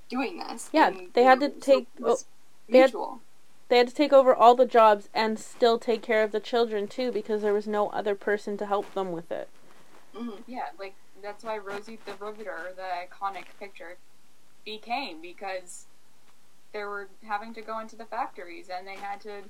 [0.09, 0.71] doing this.
[0.73, 2.27] Yeah, And, they had know, to so take- it was
[2.69, 2.95] they had-
[3.69, 6.87] They had to take over all the jobs and still take care of the children
[6.87, 9.49] too because there was no other person to help them with it.
[10.15, 10.43] Mhm.
[10.47, 13.97] Yeah, like that's why Rosie the Riveter, the iconic picture,
[14.65, 15.87] became because
[16.75, 19.45] they were having to go into the factories and they had to,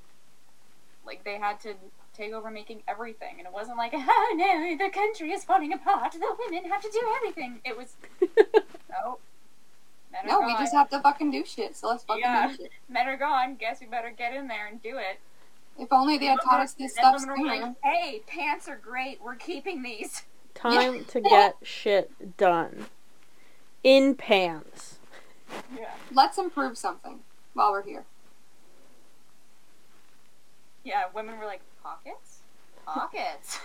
[1.05, 1.75] like, they had to
[2.17, 6.13] take over making everything, and it wasn't like, oh no, the country is falling apart.
[6.13, 7.61] The women have to do everything.
[7.65, 7.97] It was
[8.91, 9.19] no.
[10.13, 10.63] Men No, we gone.
[10.63, 11.75] just have to fucking do shit.
[11.77, 12.47] So let's fucking Yeah.
[12.49, 12.71] do shit.
[12.89, 13.57] Men are gone.
[13.57, 15.19] Guess we better get in there and do it.
[15.77, 17.45] If only they had taught us this And stuff sooner.
[17.45, 19.21] like, hey, pants are great.
[19.21, 20.23] We're keeping these.
[20.55, 22.87] Time to get shit done.
[23.83, 24.94] In pants.
[25.77, 25.91] Yeah.
[26.13, 27.21] Let's improve something
[27.55, 28.05] while we're here.
[30.85, 32.41] Yeah, women were like, pockets?
[32.87, 33.59] Pockets.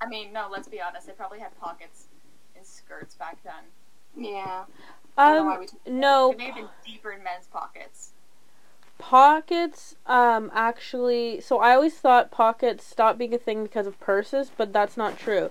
[0.00, 2.06] I mean, no, let's be honest, they probably had pockets
[2.56, 3.64] in skirts back then.
[4.16, 4.64] Yeah.
[5.16, 7.46] I don't know why Um we took no It may have been deeper in men's
[7.46, 8.10] pockets.
[8.98, 14.50] pockets um actually so I always thought pockets stopped being a thing because of purses,
[14.56, 15.50] but that's not true.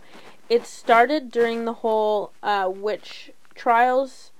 [0.50, 4.32] It started during the whole uh witch trials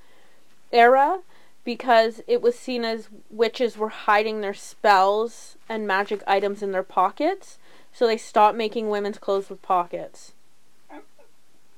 [0.72, 1.20] era
[1.64, 6.84] because it was seen as witches were hiding their spells and magic items in their
[6.84, 7.58] pockets,
[7.94, 10.34] so they stopped making women's clothes with pockets.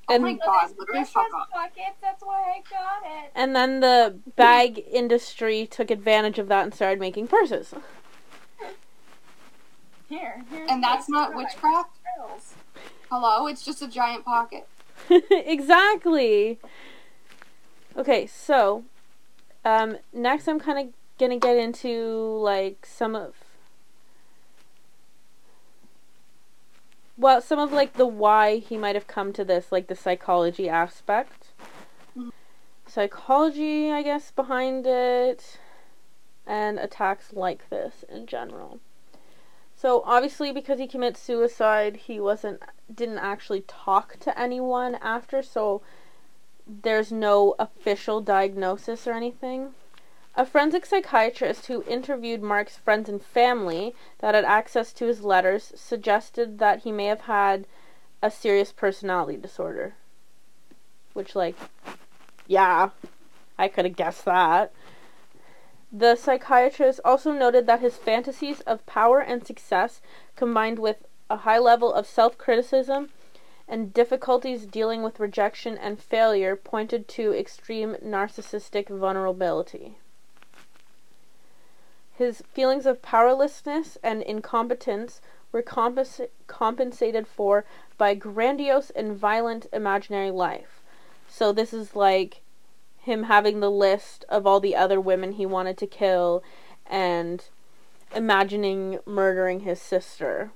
[0.09, 1.49] Oh And my god, literally fuck off.
[1.51, 3.31] pockets, that's why I got it.
[3.35, 7.73] and then the bag industry took advantage of that and started making purses.
[10.09, 11.89] Here, here's And that's not witchcraft?
[12.15, 12.53] Spells.
[13.09, 13.47] Hello?
[13.47, 14.67] It's just a giant pocket.
[15.31, 16.59] exactly.
[17.95, 18.83] Okay, so
[19.65, 23.35] um next I'm kind of going to get into like some of
[27.15, 30.67] well, some of like the why he might have come to this, like the psychology
[30.67, 31.47] aspect.
[32.17, 32.31] Mhm.
[32.87, 35.59] psychology, I guess, behind it,
[36.45, 38.79] and attacks like this in general.
[39.75, 42.61] So obviously because he commits suicide, he wasn't
[42.93, 45.81] didn't actually talk to anyone after, so
[46.67, 49.73] there's no official diagnosis or anything.
[50.35, 55.71] A forensic psychiatrist who interviewed Marc's friends and family that had access to his letters
[55.75, 57.67] suggested that he may have had
[58.21, 59.93] a serious personality disorder.
[61.13, 61.55] Which, like,
[62.47, 62.89] yeah,
[63.59, 64.71] I could have guessed that.
[65.91, 70.01] The psychiatrist also noted that his fantasies of power and success,
[70.35, 73.09] combined with a high level of self criticism
[73.73, 79.97] and difficulties dealing with rejection and failure, pointed to extreme narcissistic vulnerability.
[82.15, 85.21] His feelings of powerlessness and incompetence
[85.51, 87.65] were compens- compensated for
[87.97, 90.83] by grandiose and violent imaginary life.
[91.27, 92.41] So this is like
[92.99, 96.43] him having the list of all the other women he wanted to kill
[96.85, 97.43] and
[98.15, 100.51] imagining murdering his sister.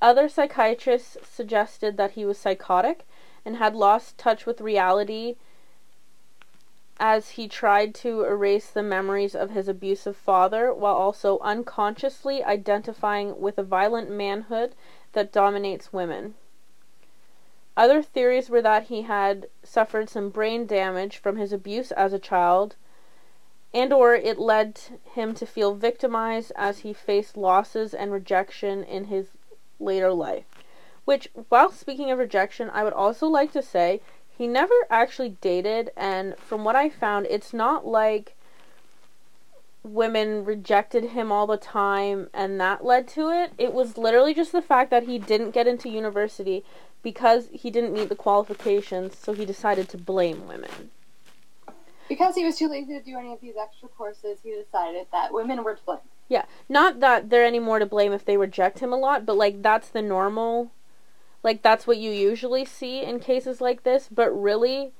[0.00, 3.04] Other psychiatrists suggested that he was psychotic
[3.44, 5.36] and had lost touch with reality
[7.00, 13.40] as he tried to erase the memories of his abusive father while also unconsciously identifying
[13.40, 14.74] with a violent manhood
[15.12, 16.34] that dominates women.
[17.76, 22.18] Other theories were that he had suffered some brain damage from his abuse as a
[22.18, 22.74] child
[23.72, 24.80] and or it led
[25.12, 29.37] him to feel victimized as he faced losses and rejection in his
[29.80, 30.44] later life.
[31.04, 35.90] Which while speaking of rejection, I would also like to say he never actually dated,
[35.96, 38.36] and from what I found, it's not like
[39.82, 43.52] women rejected him all the time and that led to it.
[43.58, 46.64] It was literally just the fact that he didn't get into university
[47.02, 50.90] because he didn't meet the qualifications, so he decided to blame women.
[52.08, 55.32] Because he was too lazy to do any of these extra courses, he decided that
[55.32, 55.98] women were to blame.
[56.28, 59.36] Yeah, not that they're any more to blame if they reject him a lot, but
[59.36, 60.70] like that's the normal
[61.42, 64.92] like that's what you usually see in cases like this, but really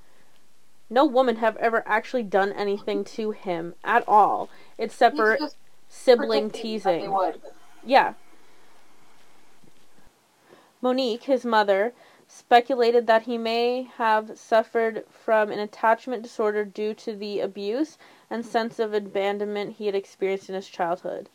[0.88, 4.48] no woman have ever actually done anything to him at all
[4.78, 5.38] except He's for
[5.88, 7.42] sibling predicting that they teasing.
[7.84, 8.14] Yeah.
[10.80, 11.92] Monique, his mother,
[12.28, 17.98] speculated that he may have suffered from an attachment disorder due to the abuse
[18.30, 21.28] and sense of abandonment he had experienced in his childhood.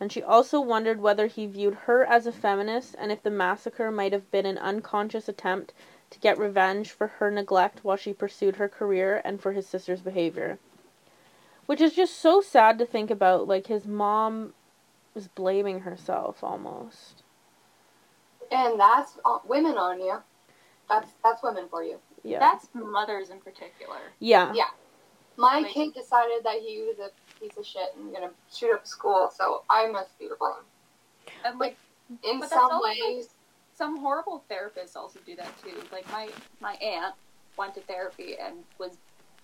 [0.00, 3.90] And she also wondered whether he viewed her as a feminist and if the massacre
[3.90, 5.72] might have been an unconscious attempt
[6.10, 10.00] to get revenge for her neglect while she pursued her career and for his sister's
[10.00, 10.58] behavior.
[11.66, 13.46] Which is just so sad to think about.
[13.46, 14.52] Like, his mom
[15.14, 17.22] was blaming herself almost.
[18.50, 20.18] And that's uh, women on you.
[20.88, 21.98] That's that's women for you.
[22.22, 22.38] Yeah.
[22.38, 23.98] That's mothers in particular.
[24.18, 24.52] yeah.
[24.54, 24.64] Yeah.
[25.42, 28.86] My Like- kid decided that he was a piece of shit and gonna shoot up
[28.86, 30.64] school, so I must be to blame.
[31.44, 31.76] And like
[32.22, 33.30] In But some also, like, ways,
[33.74, 35.82] some horrible therapists also do that too.
[35.90, 36.28] Like my
[36.60, 37.14] my aunt
[37.56, 38.98] went to therapy and was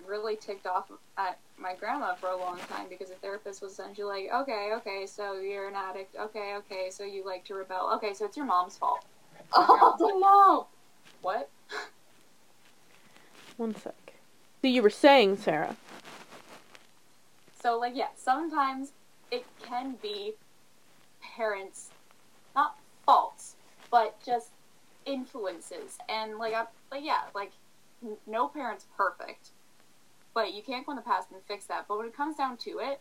[0.05, 4.29] really ticked off at my grandma for a long time because the therapist was essentially
[4.29, 6.15] like, okay, okay, so you're an addict.
[6.15, 7.91] Okay, okay, so you like to rebel.
[7.95, 9.05] Okay, so it's your mom's fault.
[9.53, 10.67] oh no.
[11.23, 11.49] What?
[13.57, 14.15] One sec.
[14.63, 15.77] So you were saying, Sarah.
[17.61, 18.93] So like yeah, sometimes
[19.31, 20.35] it can be
[21.37, 21.91] parents
[22.55, 23.57] not faults,
[23.91, 24.51] but just
[25.07, 27.53] influences and like I like yeah, like
[28.03, 29.51] n- no parent's perfect.
[30.35, 31.87] But you can't go in the past and fix that.
[31.89, 33.01] But when it comes down to it,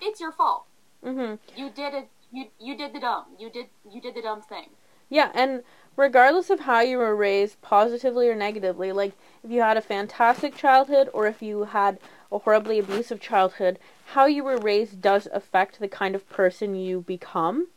[0.00, 0.64] it's your fault.
[1.04, 1.38] Mhm.
[1.56, 3.24] You did it you you did the dumb.
[3.38, 4.70] You did you did the dumb thing.
[5.10, 5.62] Yeah, and
[5.96, 9.12] regardless of how you were raised, positively or negatively, like
[9.42, 11.98] if you had a fantastic childhood or if you had
[12.30, 17.02] a horribly abusive childhood, how you were raised does affect the kind of person you
[17.02, 17.68] become.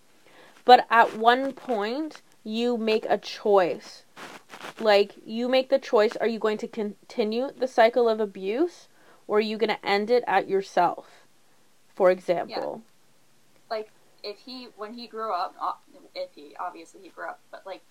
[0.66, 4.04] But at one point, you make a choice.
[4.80, 8.88] Like, you make the choice are you going to continue the cycle of abuse
[9.28, 11.26] or are you going to end it at yourself?
[11.94, 12.82] For example.
[13.70, 13.90] Like
[14.24, 15.56] if he when he grew up,
[16.16, 17.82] if he obviously he grew up, but like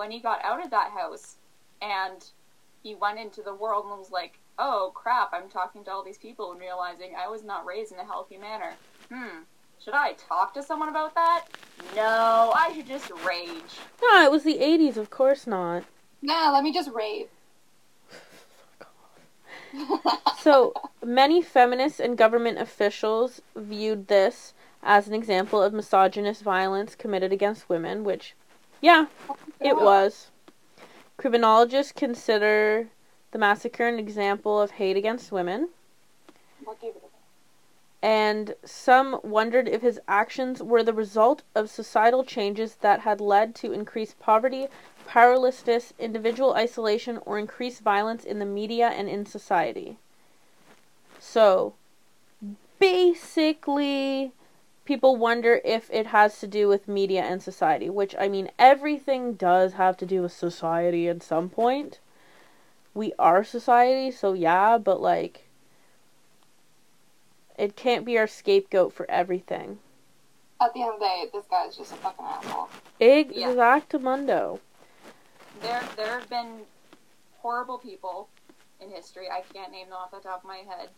[0.00, 1.36] when he got out of that house
[1.82, 2.24] and
[2.82, 6.16] he went into the world and was like, "Oh crap, I'm talking to all these
[6.16, 8.72] people and realizing I was not raised in a healthy manner."
[9.12, 9.42] Hmm.
[9.84, 11.44] Should I talk to someone about that?
[11.94, 13.76] No, I should just rage.
[14.02, 15.84] No, it was the 80s, of course not.
[16.22, 17.28] Nah, let me just rave.
[20.40, 20.72] So,
[21.04, 27.68] many feminists and government officials viewed this as an example of misogynist violence committed against
[27.68, 28.34] women, which,
[28.80, 29.06] yeah,
[29.60, 30.30] it was.
[31.16, 32.88] Criminologists consider
[33.30, 35.68] the massacre an example of hate against women.
[36.64, 37.10] What gave it away?
[38.02, 43.54] and some wondered if his actions were the result of societal changes that had led
[43.54, 44.68] to increased poverty,
[45.06, 49.98] powerlessness, individual isolation, or increased violence in the media and in society.
[51.18, 51.74] So,
[52.78, 54.32] basically,
[54.90, 59.34] people wonder if it has to do with media and society, which, I mean, everything
[59.34, 62.00] does have to do with society at some point.
[62.92, 65.46] We are society, so yeah, but like
[67.56, 69.78] it can't be our scapegoat for everything.
[70.60, 72.68] At the end of the day, this guy's just a fucking asshole.
[73.00, 74.58] Exactamundo.
[75.62, 76.62] There, there have been
[77.38, 78.28] horrible people
[78.80, 79.28] in history.
[79.30, 80.88] I can't name them off the top of my head,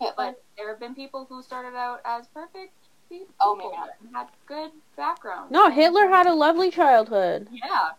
[0.00, 0.12] Hitler.
[0.18, 2.74] but there have been people who started out as perfect
[3.08, 3.88] pe- oh, people Oh, my God.
[4.00, 5.50] and had good background.
[5.50, 7.48] No, Hitler had a lovely childhood.
[7.50, 7.90] Yeah,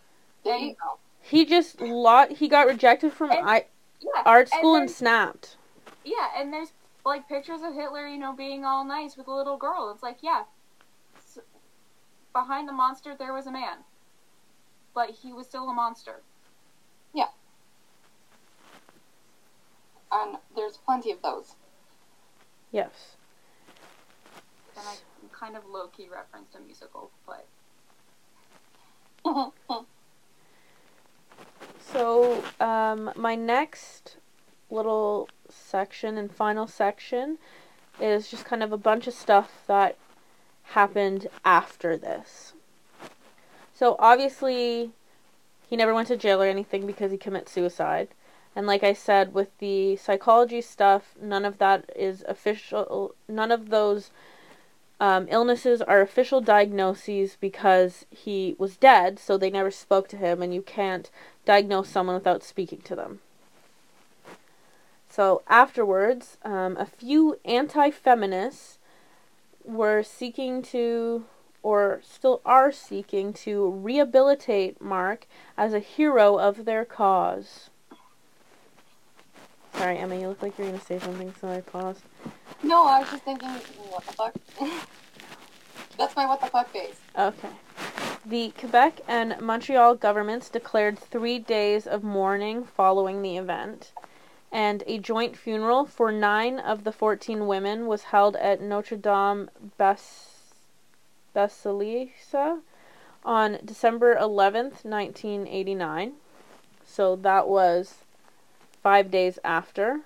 [0.44, 0.98] There you go.
[1.22, 3.66] He just lot he got rejected from And- I,
[4.00, 4.24] yeah.
[4.26, 5.58] art school and there's- snapped.
[6.04, 6.72] Yeah, and there's
[7.06, 9.92] like pictures of Hitler, you know, being all nice with a little girl.
[9.94, 10.44] It's like, yeah,
[11.18, 11.40] s
[12.34, 13.80] behind the monster there was a man,
[14.94, 16.22] but he was still a monster.
[17.14, 17.28] Yeah,
[20.12, 21.56] and there's plenty of those.
[22.72, 23.16] Yes.
[24.88, 24.96] I
[25.32, 27.46] kind of low key referenced a musical, but
[31.92, 34.18] So, um, my next
[34.70, 37.40] little section and final section
[38.00, 39.98] is just kind of a bunch of stuff that
[40.64, 42.54] happened after this.
[43.74, 44.92] So, obviously,
[45.68, 48.10] he never went to jail or anything because he commits suicide.
[48.56, 53.16] And like I said, with the psychology stuff, none of that is official.
[53.28, 54.12] None of those
[55.00, 60.42] um, illnesses are official diagnoses because he was dead, so they never spoke to him,
[60.42, 61.10] and you can't
[61.46, 63.20] diagnose someone without speaking to them.
[65.10, 68.78] So afterwards, um, a few anti-feminists
[69.64, 71.26] were seeking to,
[71.64, 75.26] or still are seeking to rehabilitate Marc
[75.58, 77.70] as a hero of their cause.
[79.76, 82.02] Sorry, Emma, you look like you're gonna say something, so I paused.
[82.64, 84.36] No, I was just thinking, what the fuck?
[85.98, 87.00] That's my what the fuck face.
[87.18, 87.50] Okay.
[88.26, 93.92] The Quebec and Montreal governments declared three days of mourning following the event,
[94.52, 99.50] and a joint funeral for nine of the 14 women was held at Notre Dame
[99.78, 100.54] Bas-
[101.34, 102.60] Basilica
[103.24, 106.14] on December 11th, 1989.
[106.86, 107.96] So that was
[108.82, 110.02] five days after.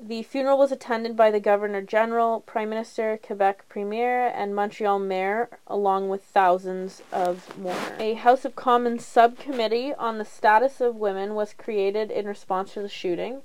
[0.00, 5.48] The funeral was attended by the Governor General, Prime Minister, Quebec Premier, and Montreal Mayor,
[5.66, 7.98] along with thousands of mourners.
[7.98, 12.80] A House of Commons subcommittee on the status of women was created in response to
[12.80, 13.42] the shooting,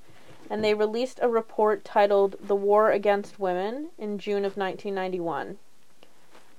[0.47, 5.57] and they released a report titled The War Against Women in June of 1991.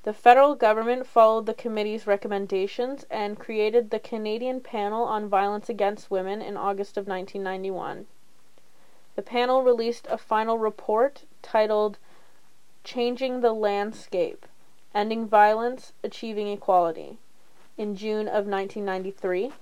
[0.02, 6.10] The federal government followed the committee's recommendations and created the Canadian Panel on Violence Against
[6.10, 8.06] Women in August of 1991.
[9.16, 11.98] The panel released a final report titled
[12.82, 14.46] Changing the Landscape
[14.94, 17.18] Ending Violence, Achieving Equality
[17.78, 19.52] in June of 1993.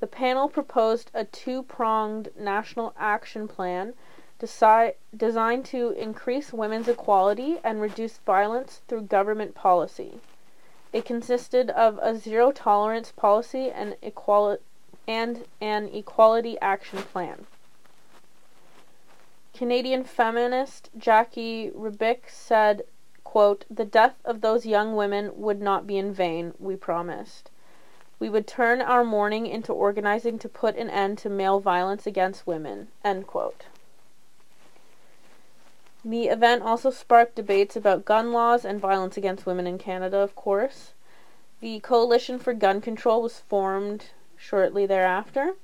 [0.00, 3.94] The panel proposed a two pronged national action plan
[4.40, 10.20] desi- designed to increase women's equality and reduce violence through government policy.
[10.92, 14.58] It consisted of a zero tolerance policy and, equali-
[15.06, 17.46] and an equality action plan.
[19.54, 22.82] Canadian feminist Jackie Rebick said,
[23.22, 27.50] quote, The death of those young women would not be in vain, we promised.
[28.18, 32.48] We would turn our mourning into organizing to put an end to male violence against
[32.48, 32.88] women.
[33.04, 33.66] End quote.
[36.04, 40.34] The event also sparked debates about gun laws and violence against women in Canada, of
[40.34, 40.94] course.
[41.60, 45.54] The Coalition for Gun Control was formed shortly thereafter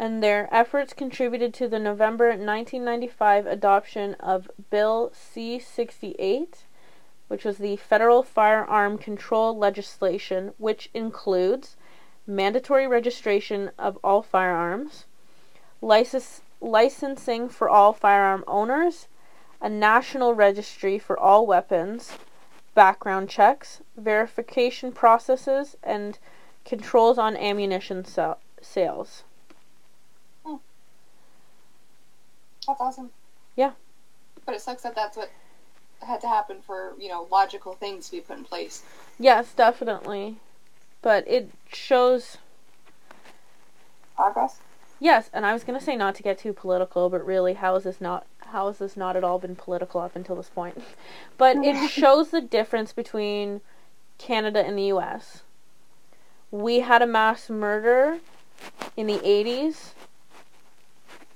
[0.00, 6.66] and their efforts contributed to the November 1995 adoption of Bill C 68,
[7.26, 11.76] which was the federal firearm control legislation, which includes
[12.28, 15.06] mandatory registration of all firearms,
[15.80, 19.08] licensing for all firearm owners,
[19.60, 22.12] a national registry for all weapons,
[22.72, 26.20] background checks, verification processes, and
[26.64, 29.24] controls on ammunition sal- sales.
[32.68, 33.10] That's awesome.
[33.56, 33.72] Yeah.
[34.46, 35.30] But it sucks that that's what
[36.00, 38.84] had to happen for, you know, logical things to be put in place.
[39.18, 40.36] Yes, definitely.
[41.02, 42.38] But it shows
[44.18, 44.58] Progress?
[44.98, 47.84] Yes, and I was gonna say not to get too political, but really, how is
[47.84, 48.26] this not?
[48.40, 50.82] How has this not at all been political up until this point?
[51.38, 53.60] But it shows the difference between
[54.18, 55.44] Canada and the U.S.
[56.50, 58.18] We had a mass murder
[58.96, 59.92] in the '80s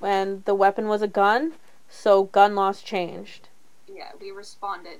[0.02, 1.52] when the weapon was a gun,
[1.88, 3.48] so gun laws changed.
[3.86, 4.98] Yeah, we responded.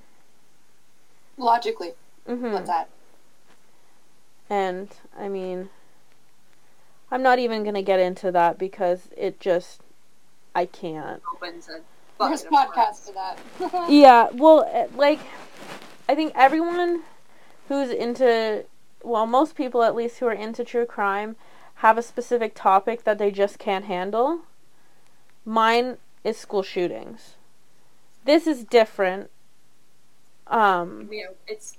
[1.37, 1.95] Logically,
[2.25, 2.89] hmm what's that?
[4.49, 5.71] And I mean,
[7.11, 9.81] I'm not even gonna get into that because it just,
[10.55, 11.21] I can't.
[11.35, 11.81] Opens a
[12.25, 13.39] There's bucket of podcasts for that.
[13.91, 15.19] Yeah, well, eh, like,
[16.09, 17.03] I think everyone
[17.67, 18.67] who's into,
[19.03, 21.35] well, most people at least who are into true crime
[21.77, 24.43] have a specific topic that they just can't handle.
[25.45, 27.35] Mine is school shootings.
[28.25, 29.31] This is different.
[30.47, 31.77] Um, You know, it's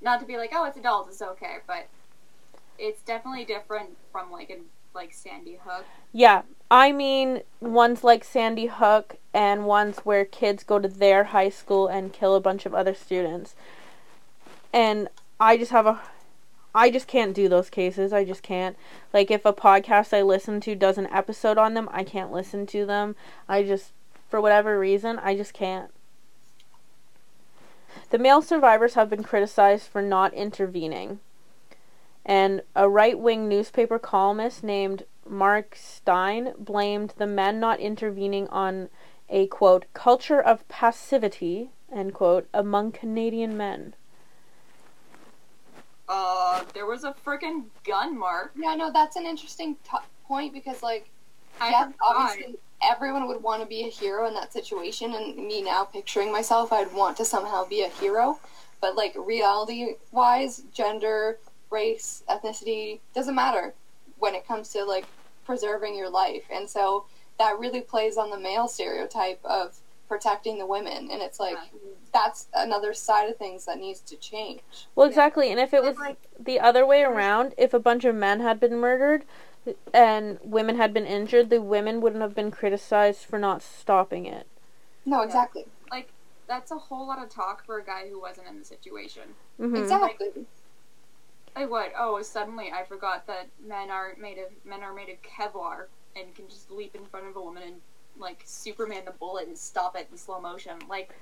[0.00, 1.88] not to be like, oh, it's adults, it's okay, but
[2.78, 4.58] it's definitely different from like a
[4.94, 5.84] like Sandy Hook.
[6.12, 11.48] yeah, I mean ones like Sandy Hook and ones where kids go to their high
[11.48, 13.56] school and kill a bunch of other students.
[14.72, 15.08] And
[15.40, 16.00] I just have a
[16.74, 18.12] I just can't do those cases.
[18.12, 18.76] I just can't.
[19.12, 22.66] Like if a podcast I listen to does an episode on them, I can't listen
[22.66, 23.14] to them.
[23.48, 23.92] I just
[24.28, 25.92] for whatever reason, I just can't.
[28.10, 31.20] The male survivors have been criticized for not intervening.
[32.26, 38.88] And a right wing newspaper columnist named Mark Steyn blamed the men not intervening on
[39.28, 43.94] a quote culture of passivity end quote among Canadian men.
[46.08, 48.52] Uh, there was a freaking gun mark.
[48.56, 51.08] Yeah, no, that's an interesting t- point because, like,
[51.60, 55.62] I yeah, obviously everyone would want to be a hero in that situation, and me
[55.62, 58.38] now picturing myself, I'd want to somehow be a hero.
[58.80, 61.38] But like reality wise, gender,
[61.70, 63.72] race, ethnicity doesn't matter
[64.18, 65.06] when it comes to like
[65.46, 67.06] preserving your life, and so
[67.38, 69.76] that really plays on the male stereotype of
[70.08, 71.56] protecting the women, and it's like
[72.12, 74.60] that's another side of things that needs to change.
[74.94, 75.10] Well, Yeah.
[75.10, 75.50] exactly.
[75.50, 78.60] And if it was like- the other way around, if a bunch of men had
[78.60, 79.24] been murdered
[79.92, 84.46] and women had been injured, the women wouldn't have been criticized for not stopping it.
[85.04, 85.24] No, Yeah.
[85.26, 86.10] exactly, like
[86.46, 89.34] that's a whole lot of talk for a guy who wasn't in the situation.
[89.56, 90.46] hmm exactly.
[91.56, 91.92] Like what?
[91.96, 95.86] Oh, suddenly I forgot that men are made of men are made of Kevlar
[96.16, 97.80] and can just leap in front of a woman and
[98.18, 100.74] like Superman the bullet and stop it in slow motion.
[100.88, 101.14] Like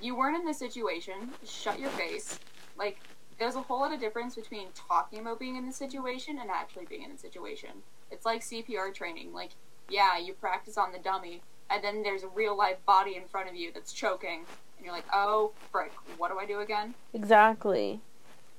[0.00, 1.30] you weren't in the situation.
[1.46, 2.38] Shut your face.
[2.78, 2.98] Like
[3.38, 6.86] there's a whole lot of difference between talking about being in the situation and actually
[6.86, 7.70] being in the situation.
[8.10, 9.32] It's like CPR training.
[9.32, 9.50] Like
[9.88, 13.48] yeah, you practice on the dummy, and then there's a real life body in front
[13.48, 14.44] of you that's choking,
[14.76, 16.94] and you're like, oh frick, what do I do again?
[17.12, 18.00] Exactly.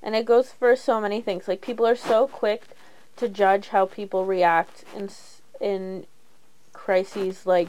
[0.02, 1.48] And it goes for so many things.
[1.48, 2.68] Like people are so quick
[3.16, 5.08] to judge how people react in
[5.60, 6.06] in
[6.84, 7.68] crises like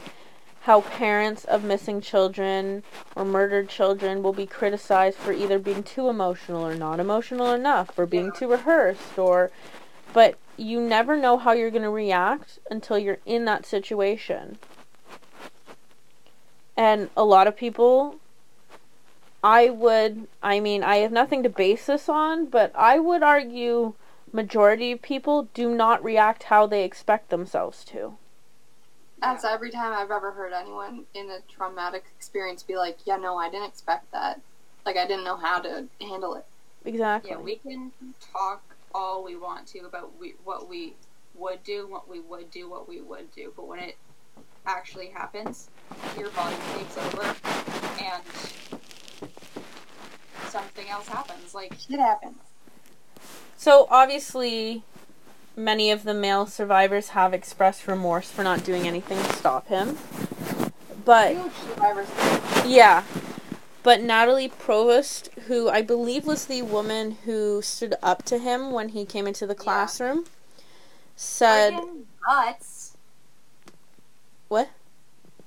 [0.62, 2.82] how parents of missing children
[3.14, 7.98] or murdered children will be criticized for either being too emotional or not emotional enough
[7.98, 9.50] or being too rehearsed or
[10.12, 14.58] but you never know how you're going to react until you're in that situation.
[16.76, 18.16] And a lot of people
[19.42, 23.94] I would, I mean, I have nothing to base this on, but I would argue
[24.32, 28.16] majority of people do not react how they expect themselves to.
[29.20, 33.38] That's every time I've ever heard anyone in a traumatic experience be like, "Yeah, no,
[33.38, 34.40] I didn't expect that.
[34.84, 36.44] Like, I didn't know how to handle it."
[36.84, 37.30] Exactly.
[37.30, 37.92] Yeah, we can
[38.32, 38.62] talk
[38.94, 40.94] all we want to about we, what we
[41.34, 43.96] would do, what we would do, what we would do, but when it
[44.66, 45.68] actually happens,
[46.18, 47.34] your body takes over
[48.00, 48.22] and
[50.48, 51.54] something else happens.
[51.54, 52.38] Like, Shit happens.
[53.56, 54.82] So obviously,
[55.56, 59.98] many of the male survivors have expressed remorse for not doing anything to stop him.
[61.04, 61.36] But
[62.66, 63.04] yeah,
[63.82, 68.90] but Nathalie Provost, who I believe was the woman who stood up to him when
[68.90, 69.62] he came into the Yeah.
[69.62, 70.24] classroom,
[71.14, 72.96] said, friggin' guts.
[74.48, 74.68] What?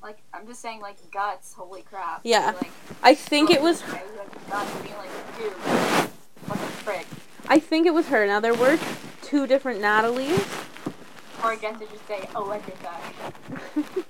[0.02, 2.22] Like, I'm just saying, like, guts, holy crap.
[2.24, 2.54] Yeah.
[2.56, 2.72] Like,
[3.04, 5.52] I think it was I would not be like, dude,
[6.48, 7.06] what the frick?
[7.50, 8.26] I think it was her.
[8.26, 8.80] Now there were
[9.22, 10.40] two different Natalies.
[11.44, 14.06] Or oh, I guess I should say electrified.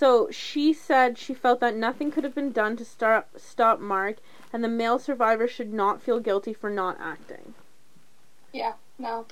[0.00, 4.16] So she said she felt that nothing could have been done to start, stop Marc,
[4.50, 7.52] and the male survivor should not feel guilty for not acting.
[8.50, 9.26] Yeah, no.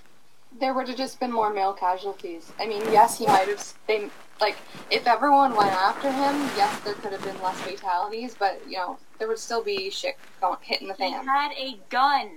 [0.61, 2.53] There would have just been more male casualties.
[2.61, 3.73] I mean, yes, he might have.
[3.87, 4.11] They
[4.43, 4.59] like
[4.91, 8.99] if everyone went after him, yes, there could have been less fatalities, but you know,
[9.19, 11.13] there would still be shit going hitting the fan.
[11.13, 11.27] He fan.
[11.29, 12.29] had a gun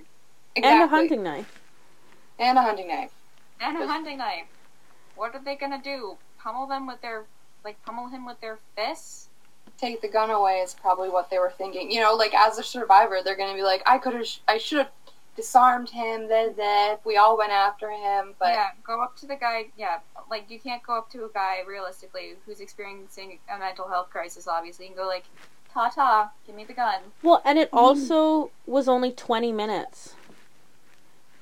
[0.56, 1.60] And a hunting knife.
[2.38, 3.10] and a hunting knife.
[3.60, 4.46] and a hunting knife.
[5.16, 6.16] what are they gonna do?
[6.38, 7.24] Pummel them with their
[7.64, 9.28] like pummel him with their fists?
[9.78, 11.90] Take the gun away is probably what they were thinking.
[11.90, 14.78] You know, like as a survivor, they're gonna be like, I could have, I should
[14.78, 14.90] have
[15.36, 16.28] disarmed him.
[16.28, 19.66] Then, then we all went after him, but yeah, go up to the guy.
[19.76, 20.00] Yeah,
[20.30, 24.46] like you can't go up to a guy realistically who's experiencing a mental health crisis.
[24.46, 25.24] Obviously, and go like,
[25.72, 27.78] "Ta ta, give me the gun." Well, and it mm-hmm.
[27.78, 30.14] also was only 20 minutes.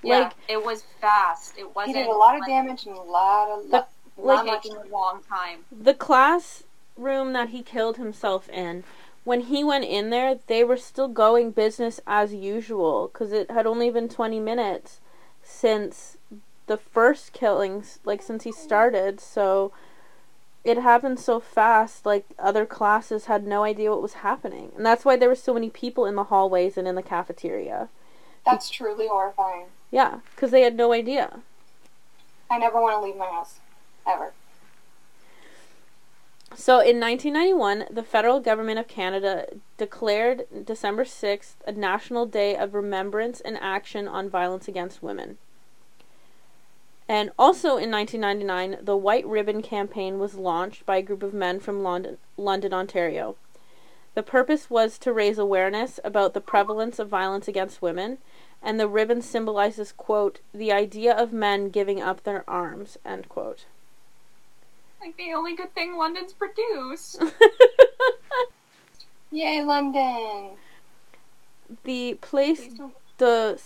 [0.03, 1.59] Yeah, Like- it was fast.
[1.59, 1.97] It wasn't.
[1.97, 3.71] He did a lot of like, damage and a lot of.
[3.71, 3.87] The-
[4.17, 5.65] like- taking a long time.
[5.71, 8.85] The classroom that he killed himself in,
[9.25, 13.67] when he went in there, they were still going business as usual because it had
[13.67, 15.01] only been 20 minutes
[15.43, 16.17] since
[16.67, 19.21] the first killings, like since he started.
[19.21, 19.73] So
[20.65, 24.73] it happened so fast, like other classes had no idea what was happening.
[24.77, 27.89] And that's why there were so many people in the hallways and in the cafeteria.
[28.45, 29.67] That's truly horrifying.
[29.91, 31.41] Yeah, because they had no idea.
[32.51, 33.61] I never want to leave my house,
[34.07, 34.33] ever.
[36.55, 39.47] So in 1991, the federal government of Canada
[39.79, 45.39] declared December 6th a National Day of Remembrance and Action on Violence Against Women.
[47.09, 51.61] And also in 1999, the White Ribbon Campaign was launched by a group of men
[51.61, 53.37] from London, London, Ontario.
[54.15, 58.19] The purpose was to raise awareness about the prevalence of violence against women,
[58.63, 63.65] and the ribbon symbolizes, quote, the idea of men giving up their arms, end quote.
[65.01, 67.23] Like the only good thing London's produced.
[69.31, 70.57] Yay, London!
[71.85, 72.81] the place Please
[73.19, 73.61] the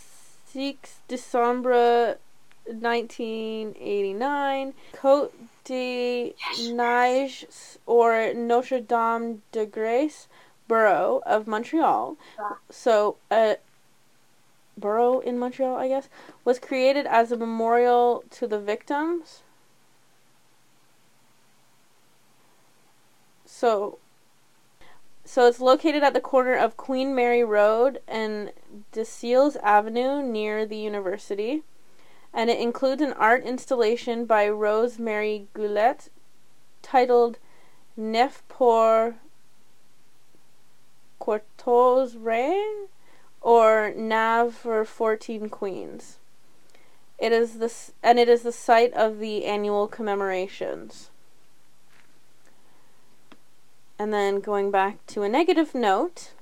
[0.53, 2.18] 6 December
[2.66, 5.32] 1989 Côte
[5.64, 6.34] de
[6.70, 7.47] Neige
[7.86, 10.26] or Notre Dame de Grâce
[10.66, 12.16] borough of Montreal.
[12.38, 12.57] Ah.
[12.70, 13.59] So a
[14.77, 16.09] borough in Montreal, I guess,
[16.45, 19.43] was created as a memorial to the victims.
[23.45, 23.99] So
[25.25, 28.53] so it's located at the corner of Queen Mary Road and
[28.93, 31.62] Decelles Avenue near the university.
[32.33, 36.11] And it includes an art installation by Rose-Marie Goulet
[36.83, 37.39] titled
[37.97, 39.16] Nef pour
[41.18, 42.89] Quatorze Reines
[43.45, 46.16] or Nav for 14 Queens.
[47.18, 47.72] It is the
[48.03, 51.11] and it is the site of the annual commemorations.
[53.99, 56.32] And then going back to a negative note,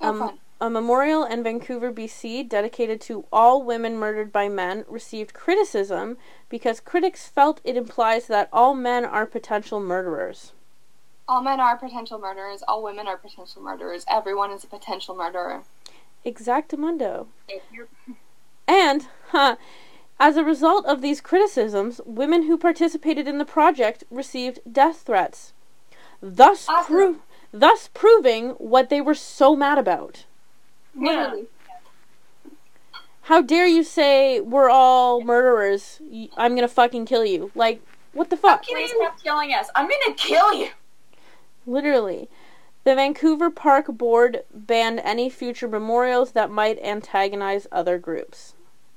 [0.00, 6.16] Um, a memorial in Vancouver, BC, dedicated to all women murdered by men, received criticism
[6.48, 10.52] because critics felt it implies that all men are potential murderers.
[11.28, 12.62] All men are potential murderers.
[12.66, 14.04] All women are potential murderers.
[14.08, 15.62] Everyone is a potential murderer.
[16.24, 17.26] Exactamundo.
[18.68, 19.56] And, huh,
[20.20, 25.52] as a result of these criticisms, women who participated in the project received death threats,
[26.20, 26.86] thus, Awesome.
[26.94, 27.16] pro-
[27.52, 30.24] thus proving what they were so mad about.
[30.94, 31.46] Literally.
[33.26, 36.00] How dare you say we're all murderers?
[36.36, 37.50] I'm gonna fucking kill you.
[37.54, 37.80] Like,
[38.12, 38.64] what the fuck?
[38.64, 39.68] please stop killing us.
[39.74, 40.68] I'm gonna kill you.
[41.66, 42.28] Literally.
[42.84, 48.54] The Vancouver Park Board banned any future memorials that might antagonize other groups.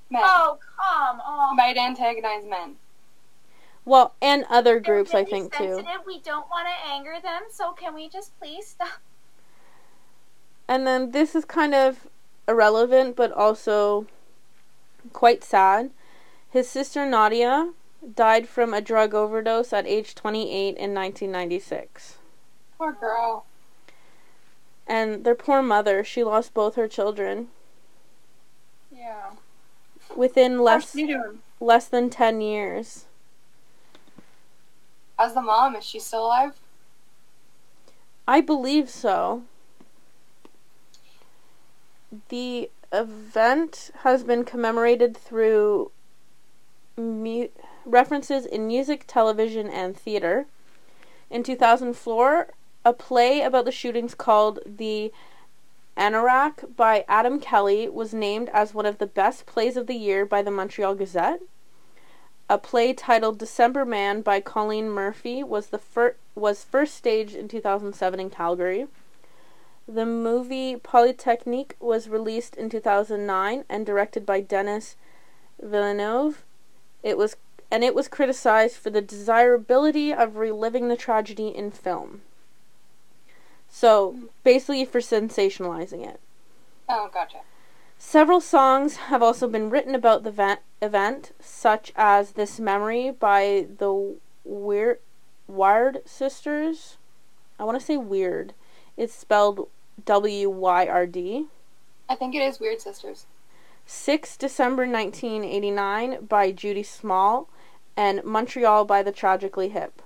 [0.09, 0.21] Men.
[0.23, 1.55] Oh come on.
[1.55, 2.75] Might antagonize men.
[3.85, 5.75] Well, and other groups, They're I really think, too.
[5.75, 6.01] sensitive.
[6.07, 8.99] We don't want to anger them, so can we just please stop?
[10.67, 12.07] And then this is kind of
[12.47, 14.07] irrelevant, but also
[15.13, 15.91] quite sad.
[16.49, 17.73] His sister Nadia
[18.15, 22.17] died from a drug overdose at age 28 in 1996.
[22.79, 23.45] Poor girl.
[24.87, 27.49] And their poor mother, she lost both her children
[28.91, 29.31] Yeah.
[30.15, 30.95] within less
[31.59, 33.05] less than 10 years.
[35.17, 35.75] As the mom?
[35.75, 36.59] Is she still alive?
[38.27, 39.43] I believe so.
[42.29, 45.91] The event has been commemorated through
[46.97, 47.49] mu-
[47.85, 50.45] references in music, television, and theater.
[51.29, 52.49] In 2004,
[52.85, 55.11] a play about the shootings called The
[55.97, 60.23] Anorak by Adam Kelly was named as one of the best plays of the year
[60.23, 61.41] by the Montreal Gazette.
[62.47, 67.47] A play titled December Man by Colleen Murphy was the fir- was first staged in
[67.47, 68.85] 2007 in Calgary.
[69.87, 74.95] The movie Polytechnique was released in 2009 and directed by Denis
[75.59, 76.43] Villeneuve.
[77.01, 77.35] It was
[77.71, 82.21] and it was criticized for the desirability of reliving the tragedy in film.
[83.77, 84.15] So,
[84.45, 86.21] basically for sensationalizing it.
[86.87, 87.39] Oh, gotcha.
[87.97, 93.67] Several songs have also been written about the event, event such as This Memory by
[93.77, 94.15] the
[94.45, 94.99] Weird
[95.49, 96.95] Wired Sisters.
[97.59, 98.53] I want to say weird.
[98.95, 99.67] It's spelled
[100.05, 101.47] W Y R D.
[102.07, 103.25] I think it is Weird Sisters.
[103.85, 107.49] 6 December 1989 by Judy Small
[107.97, 110.01] and Montreal by the Tragically Hip.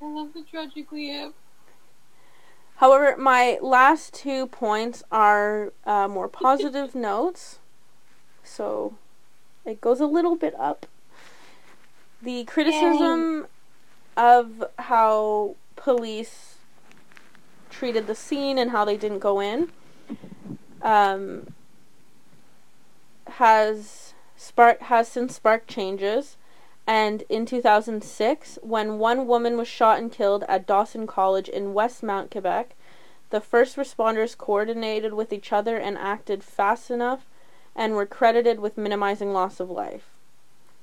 [0.00, 1.34] I love the Tragically Hip.
[2.82, 7.60] However, my last two points are uh, more positive notes,
[8.42, 8.94] so
[9.64, 10.86] it goes a little bit up.
[12.20, 13.46] The criticism
[14.16, 16.56] of how police
[17.70, 19.70] treated the scene and how they didn't go in
[20.82, 21.54] um,
[23.28, 26.36] has spark has since sparked changes.
[26.86, 32.30] And in 2006, when one woman was shot and killed at Dawson College in Westmount,
[32.30, 32.74] Quebec,
[33.30, 37.26] the first responders coordinated with each other and acted fast enough
[37.74, 40.08] and were credited with minimizing loss of life.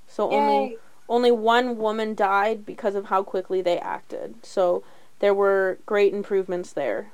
[0.08, 0.78] So only
[1.08, 4.36] only one woman died because of how quickly they acted.
[4.43, 4.84] So
[5.20, 7.12] there were great improvements there.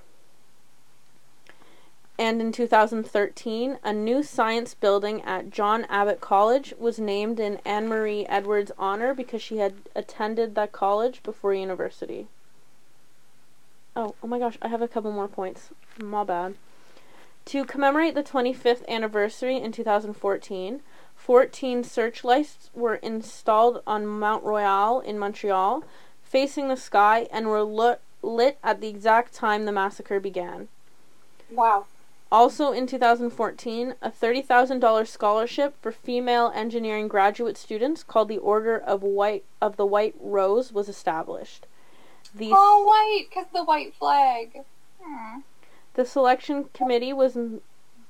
[2.17, 7.89] And in 2013, a new science building at John Abbott College was named in Anne
[7.89, 12.27] Marie Edwards' honor because she had attended that college before university.
[13.97, 15.71] Oh, oh my gosh, I have a couple more points.
[15.97, 16.55] My bad.
[17.45, 20.81] To commemorate the 25th anniversary in 2014,
[21.15, 25.83] 14 searchlights were installed on Mount Royal in Montreal,
[26.23, 30.69] facing the sky, and were lit, lit at the exact time the massacre began.
[31.51, 31.85] Wow.
[32.31, 39.03] Also in 2014, a $30,000 scholarship for female engineering graduate students called the Order of
[39.03, 41.67] White of the White Rose was established.
[42.33, 44.63] The Oh, white, because the white flag.
[45.01, 45.41] Hmm.
[45.93, 47.37] The selection committee was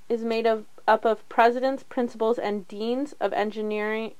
[0.07, 4.13] is made of up of presidents, principals, and deans of engineering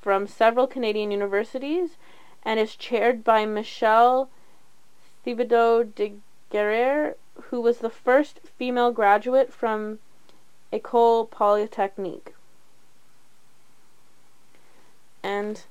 [0.00, 1.96] from several Canadian universities,
[2.44, 4.28] and is chaired by Michelle
[5.24, 6.14] Thibodeau de
[6.50, 7.16] Guerre,
[7.50, 9.98] who was the first female graduate from
[10.72, 12.34] École Polytechnique.
[15.22, 15.62] And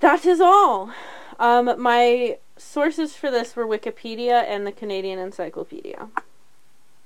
[0.00, 0.90] that is all.
[1.38, 6.08] Um, my sources for this were Wikipedia and the Canadian Encyclopedia.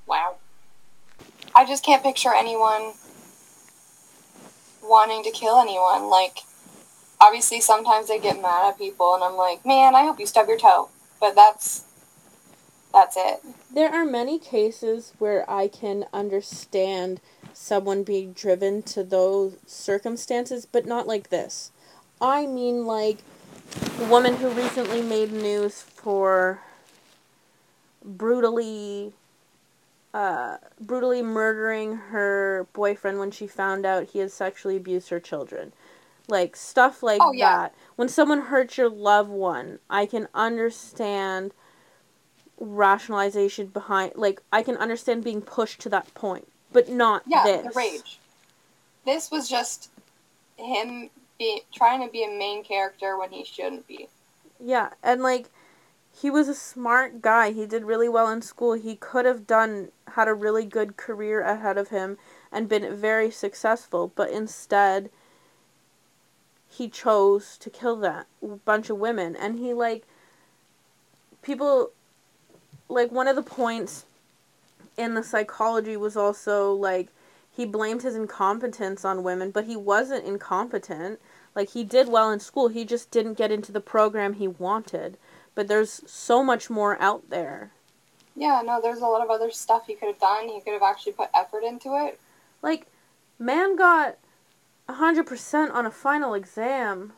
[0.06, 0.36] Wow.
[1.54, 2.94] I just can't picture anyone
[4.82, 6.10] wanting to kill anyone.
[6.10, 6.38] Like,
[7.20, 10.48] obviously, sometimes they get mad at people, and I'm like, man, I hope you stub
[10.48, 10.88] your toe.
[11.20, 11.84] But that's
[12.94, 13.40] that's it.
[13.72, 17.20] There are many cases where I can understand
[17.54, 21.72] someone being driven to those circumstances, but not like this.
[22.20, 23.18] I mean, like
[23.98, 26.60] the woman who recently made news for
[28.04, 29.14] brutally,
[30.14, 35.72] uh, brutally murdering her boyfriend when she found out he had sexually abused her children.
[36.28, 37.56] Like stuff like Oh, yeah.
[37.62, 37.74] that.
[37.96, 41.52] When someone hurts your loved one, I can understand
[42.58, 47.62] rationalization behind like I can understand being pushed to that point, but not Yeah, this.
[47.64, 48.18] the rage.
[49.04, 49.90] This was just
[50.56, 54.08] him be trying to be a main character when he shouldn't be.
[54.60, 55.50] Yeah, and like
[56.12, 57.50] he was a smart guy.
[57.50, 58.74] He did really well in school.
[58.74, 62.18] He could have done had a really good career ahead of him
[62.52, 65.10] and been very successful, but instead
[66.68, 68.26] he chose to kill that
[68.64, 70.04] bunch of women and he like
[71.42, 71.90] people
[72.94, 74.04] like one of the points
[74.96, 77.08] in the psychology was also like
[77.54, 81.20] he blamed his incompetence on women, but he wasn't incompetent.
[81.54, 85.16] Like he did well in school, he just didn't get into the program he wanted.
[85.54, 87.70] But there's so much more out there.
[88.34, 90.48] Yeah, no, there's a lot of other stuff he could have done.
[90.48, 92.18] He could have actually put effort into it.
[92.62, 92.86] Like
[93.38, 94.16] man got
[94.88, 97.12] 100% on a final exam.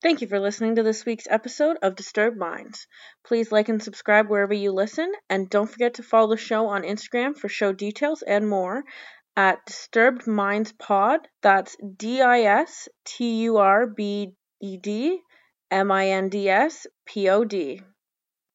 [0.00, 2.86] Thank you for listening to this week's episode of Disturbed Minds.
[3.26, 6.82] Please like and subscribe wherever you listen, and don't forget to follow the show on
[6.82, 8.84] Instagram for show details and more
[9.36, 11.26] at Disturbed Minds Pod.
[11.42, 15.18] That's D I S T U R B E D
[15.68, 17.80] M I N D S P O D.